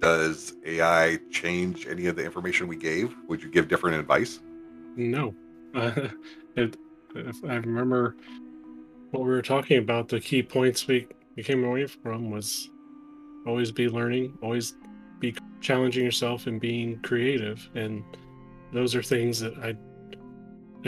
Does 0.00 0.54
AI 0.64 1.18
change 1.30 1.86
any 1.86 2.06
of 2.06 2.16
the 2.16 2.24
information 2.24 2.66
we 2.66 2.76
gave? 2.76 3.14
Would 3.28 3.42
you 3.42 3.50
give 3.50 3.68
different 3.68 3.96
advice? 3.96 4.40
No. 4.96 5.34
Uh, 5.74 6.08
it, 6.56 6.76
if 7.14 7.44
I 7.44 7.56
remember 7.56 8.16
what 9.12 9.22
we 9.22 9.28
were 9.28 9.42
talking 9.42 9.78
about, 9.78 10.08
the 10.08 10.20
key 10.20 10.42
points 10.42 10.86
we, 10.86 11.06
we 11.36 11.42
came 11.42 11.62
away 11.64 11.86
from 11.86 12.30
was 12.30 12.70
always 13.46 13.70
be 13.70 13.88
learning, 13.88 14.36
always 14.42 14.74
be 15.20 15.36
challenging 15.60 16.04
yourself 16.04 16.46
and 16.46 16.60
being 16.60 16.98
creative. 17.02 17.68
And 17.74 18.02
those 18.72 18.94
are 18.94 19.02
things 19.02 19.38
that 19.40 19.54
I, 19.58 19.76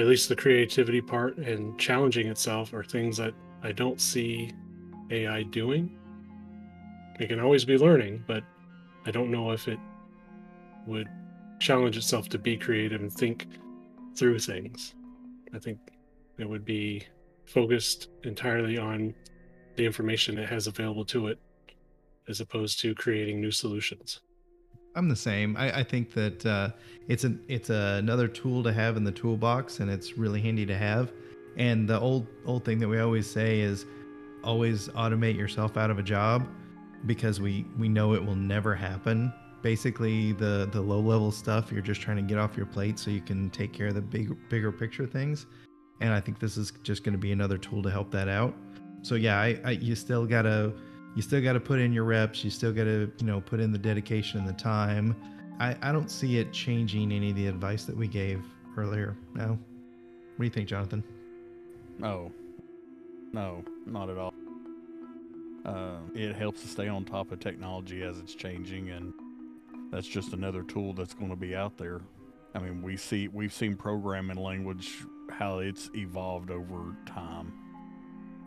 at 0.00 0.06
least 0.06 0.30
the 0.30 0.36
creativity 0.36 1.02
part 1.02 1.36
and 1.36 1.78
challenging 1.78 2.26
itself 2.28 2.72
are 2.72 2.82
things 2.82 3.18
that 3.18 3.34
I 3.62 3.72
don't 3.72 4.00
see 4.00 4.50
AI 5.10 5.42
doing. 5.44 5.98
It 7.20 7.28
can 7.28 7.40
always 7.40 7.66
be 7.66 7.76
learning, 7.76 8.24
but 8.26 8.42
I 9.04 9.10
don't 9.10 9.30
know 9.30 9.50
if 9.50 9.68
it 9.68 9.78
would 10.86 11.08
challenge 11.60 11.98
itself 11.98 12.30
to 12.30 12.38
be 12.38 12.56
creative 12.56 13.02
and 13.02 13.12
think 13.12 13.46
through 14.16 14.38
things. 14.38 14.94
I 15.54 15.58
think 15.58 15.78
it 16.38 16.48
would 16.48 16.64
be 16.64 17.04
focused 17.44 18.08
entirely 18.24 18.78
on 18.78 19.14
the 19.76 19.84
information 19.84 20.38
it 20.38 20.48
has 20.48 20.66
available 20.66 21.04
to 21.04 21.28
it 21.28 21.38
as 22.28 22.40
opposed 22.40 22.80
to 22.80 22.94
creating 22.94 23.40
new 23.40 23.50
solutions. 23.50 24.20
I'm 24.96 25.08
the 25.08 25.16
same. 25.16 25.56
I, 25.56 25.80
I 25.80 25.82
think 25.82 26.12
that 26.14 26.46
uh, 26.46 26.70
it's 27.08 27.24
an 27.24 27.44
it's 27.48 27.70
another 27.70 28.28
tool 28.28 28.62
to 28.62 28.72
have 28.72 28.96
in 28.96 29.04
the 29.04 29.12
toolbox, 29.12 29.80
and 29.80 29.90
it's 29.90 30.16
really 30.16 30.40
handy 30.40 30.64
to 30.66 30.76
have. 30.76 31.12
And 31.56 31.88
the 31.88 31.98
old 31.98 32.26
old 32.46 32.64
thing 32.64 32.78
that 32.78 32.88
we 32.88 33.00
always 33.00 33.28
say 33.28 33.60
is 33.60 33.86
always 34.42 34.88
automate 34.90 35.36
yourself 35.36 35.76
out 35.76 35.90
of 35.90 35.98
a 35.98 36.02
job 36.02 36.46
because 37.06 37.40
we 37.40 37.66
we 37.76 37.88
know 37.88 38.14
it 38.14 38.24
will 38.24 38.36
never 38.36 38.74
happen. 38.74 39.32
Basically, 39.62 40.32
the 40.32 40.68
the 40.70 40.80
low 40.80 41.00
level 41.00 41.32
stuff 41.32 41.72
you're 41.72 41.82
just 41.82 42.00
trying 42.00 42.16
to 42.16 42.22
get 42.22 42.38
off 42.38 42.56
your 42.56 42.66
plate 42.66 42.98
so 42.98 43.10
you 43.10 43.20
can 43.20 43.50
take 43.50 43.72
care 43.72 43.88
of 43.88 43.94
the 43.94 44.02
big 44.02 44.36
bigger 44.48 44.70
picture 44.70 45.06
things. 45.06 45.46
And 46.04 46.12
I 46.12 46.20
think 46.20 46.38
this 46.38 46.58
is 46.58 46.70
just 46.82 47.02
going 47.02 47.14
to 47.14 47.18
be 47.18 47.32
another 47.32 47.56
tool 47.56 47.82
to 47.82 47.90
help 47.90 48.10
that 48.10 48.28
out. 48.28 48.54
So 49.00 49.14
yeah, 49.14 49.40
I, 49.40 49.58
I 49.64 49.70
you 49.70 49.94
still 49.94 50.26
gotta 50.26 50.70
you 51.14 51.22
still 51.22 51.40
got 51.40 51.54
to 51.54 51.60
put 51.60 51.78
in 51.80 51.94
your 51.94 52.04
reps 52.04 52.44
you 52.44 52.50
still 52.50 52.72
got 52.72 52.84
to 52.84 53.10
you 53.18 53.26
know 53.26 53.40
put 53.40 53.58
in 53.58 53.72
the 53.72 53.78
dedication 53.78 54.38
and 54.38 54.46
the 54.46 54.52
time 54.52 55.16
I, 55.58 55.76
I 55.80 55.92
don't 55.92 56.10
see 56.10 56.38
it 56.38 56.52
changing 56.52 57.10
any 57.10 57.30
of 57.30 57.36
the 57.36 57.46
advice 57.46 57.84
that 57.84 57.96
we 57.96 58.06
gave 58.06 58.44
earlier. 58.76 59.16
No. 59.34 59.50
What 59.50 60.38
do 60.38 60.44
you 60.44 60.50
think, 60.50 60.68
Jonathan? 60.68 61.02
No, 61.98 62.30
no, 63.32 63.64
not 63.86 64.10
at 64.10 64.18
all. 64.18 64.34
Uh, 65.64 65.98
it 66.14 66.34
helps 66.34 66.60
to 66.62 66.68
stay 66.68 66.88
on 66.88 67.06
top 67.06 67.32
of 67.32 67.40
technology 67.40 68.02
as 68.02 68.18
it's 68.18 68.34
changing, 68.34 68.90
and 68.90 69.14
that's 69.90 70.06
just 70.06 70.34
another 70.34 70.64
tool 70.64 70.92
that's 70.92 71.14
going 71.14 71.30
to 71.30 71.36
be 71.36 71.54
out 71.54 71.78
there. 71.78 72.02
I 72.54 72.58
mean, 72.58 72.82
we 72.82 72.96
see 72.96 73.28
we've 73.28 73.52
seen 73.52 73.76
programming 73.76 74.36
language 74.36 75.04
how 75.38 75.58
it's 75.58 75.90
evolved 75.94 76.50
over 76.50 76.96
time, 77.06 77.52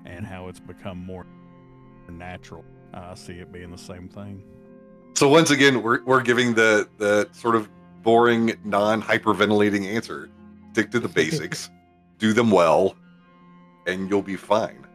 and 0.06 0.26
how 0.26 0.47
it's 0.47 0.60
become 0.60 0.97
more 0.97 1.26
natural. 2.10 2.63
I 2.93 3.15
see 3.15 3.34
it 3.34 3.52
being 3.52 3.71
the 3.71 3.78
same 3.78 4.08
thing. 4.08 4.43
So 5.15 5.28
once 5.28 5.52
again, 5.52 5.82
we're 5.84 6.04
we're 6.04 6.21
giving 6.21 6.54
the 6.54 6.88
the 6.97 7.28
sort 7.32 7.56
of 7.56 7.69
boring, 8.04 8.54
non 8.63 9.02
hyperventilating 9.02 9.86
answer. 9.86 10.30
Stick 10.71 10.91
to 10.91 11.00
the 11.00 11.10
basics, 11.21 11.69
do 12.19 12.34
them 12.34 12.52
well, 12.52 12.95
and 13.86 14.10
you'll 14.10 14.21
be 14.21 14.36
fine. 14.36 14.86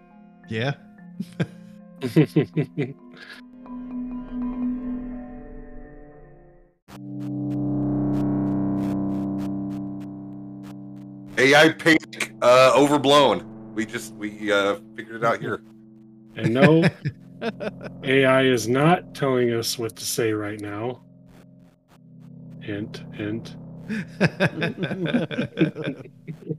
Yeah. 0.48 0.74
AI 11.42 11.70
panic, 11.70 12.32
uh, 12.40 12.70
overblown. 12.76 13.74
We 13.74 13.84
just 13.84 14.14
we 14.14 14.52
uh, 14.52 14.76
figured 14.94 15.16
it 15.16 15.24
out 15.24 15.40
here. 15.40 15.60
and 16.36 16.54
no, 16.54 16.88
AI 18.04 18.42
is 18.42 18.68
not 18.68 19.12
telling 19.12 19.52
us 19.52 19.76
what 19.76 19.96
to 19.96 20.04
say 20.04 20.32
right 20.32 20.60
now. 20.60 21.02
Hint, 22.60 23.02
hint. 23.12 23.56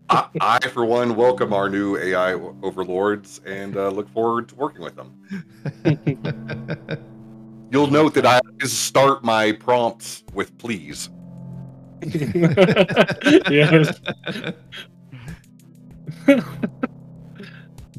I, 0.09 0.27
I, 0.41 0.59
for 0.67 0.83
one, 0.83 1.15
welcome 1.15 1.53
our 1.53 1.69
new 1.69 1.95
AI 1.95 2.33
overlords 2.61 3.39
and 3.45 3.77
uh, 3.77 3.87
look 3.87 4.09
forward 4.09 4.49
to 4.49 4.55
working 4.55 4.81
with 4.81 4.97
them. 4.97 5.13
You'll 7.71 7.87
note 7.89 8.13
that 8.15 8.25
I 8.25 8.41
always 8.45 8.73
start 8.73 9.23
my 9.23 9.53
prompts 9.53 10.25
with 10.33 10.57
please. 10.57 11.09
Yes. 13.49 13.99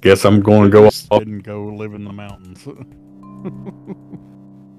Guess 0.01 0.25
I'm 0.25 0.40
going 0.40 0.64
to 0.64 0.71
go 0.71 0.87
off 0.87 1.23
and 1.23 1.43
go 1.43 1.64
live 1.64 1.95
in 1.95 2.05
the 2.05 2.12
mountains. 2.12 2.67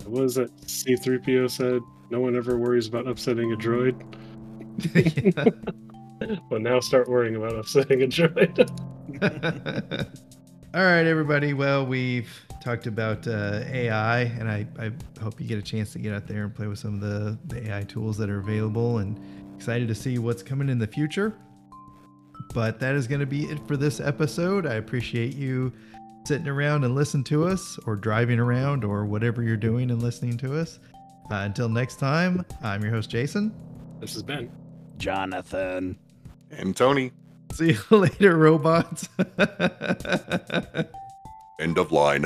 What 0.05 0.21
was 0.21 0.35
that 0.35 0.55
C3PO 0.57 1.49
said? 1.49 1.81
No 2.11 2.19
one 2.19 2.35
ever 2.35 2.57
worries 2.57 2.87
about 2.87 3.07
upsetting 3.07 3.51
a 3.51 3.55
droid. 3.55 3.99
But 6.49 6.61
now 6.61 6.79
start 6.79 7.09
worrying 7.09 7.35
about 7.35 7.55
upsetting 7.55 8.03
a 8.03 8.07
droid. 8.07 8.69
All 10.75 10.83
right, 10.83 11.05
everybody. 11.05 11.53
Well, 11.53 11.85
we've 11.85 12.29
talked 12.61 12.85
about 12.85 13.25
uh, 13.29 13.63
AI, 13.65 14.23
and 14.23 14.49
I, 14.49 14.67
I 14.77 14.91
hope 15.21 15.39
you 15.39 15.47
get 15.47 15.57
a 15.57 15.61
chance 15.61 15.93
to 15.93 15.99
get 15.99 16.13
out 16.13 16.27
there 16.27 16.43
and 16.43 16.53
play 16.53 16.67
with 16.67 16.79
some 16.79 16.95
of 16.95 16.99
the, 16.99 17.37
the 17.45 17.69
AI 17.69 17.83
tools 17.83 18.17
that 18.17 18.29
are 18.29 18.39
available 18.39 18.97
and 18.97 19.17
excited 19.55 19.87
to 19.87 19.95
see 19.95 20.17
what's 20.19 20.43
coming 20.43 20.67
in 20.67 20.77
the 20.77 20.85
future. 20.85 21.33
But 22.53 22.77
that 22.81 22.93
is 22.93 23.07
going 23.07 23.21
to 23.21 23.25
be 23.25 23.45
it 23.45 23.65
for 23.65 23.77
this 23.77 24.01
episode. 24.01 24.65
I 24.65 24.73
appreciate 24.73 25.33
you 25.33 25.71
sitting 26.25 26.49
around 26.49 26.83
and 26.83 26.93
listening 26.93 27.23
to 27.25 27.45
us, 27.45 27.79
or 27.85 27.95
driving 27.95 28.39
around, 28.39 28.83
or 28.83 29.05
whatever 29.05 29.43
you're 29.43 29.55
doing 29.55 29.91
and 29.91 30.03
listening 30.03 30.37
to 30.39 30.59
us. 30.59 30.79
Uh, 31.31 31.35
until 31.35 31.69
next 31.69 31.99
time, 31.99 32.45
I'm 32.61 32.83
your 32.83 32.91
host, 32.91 33.09
Jason. 33.09 33.55
this 34.01 34.13
has 34.13 34.23
been. 34.23 34.51
Jonathan. 34.97 35.97
And 36.51 36.75
Tony, 36.75 37.13
See 37.55 37.71
you 37.71 37.79
later, 37.97 38.37
robots. 38.37 39.07
end 41.57 41.77
of 41.77 41.89
line. 41.93 42.25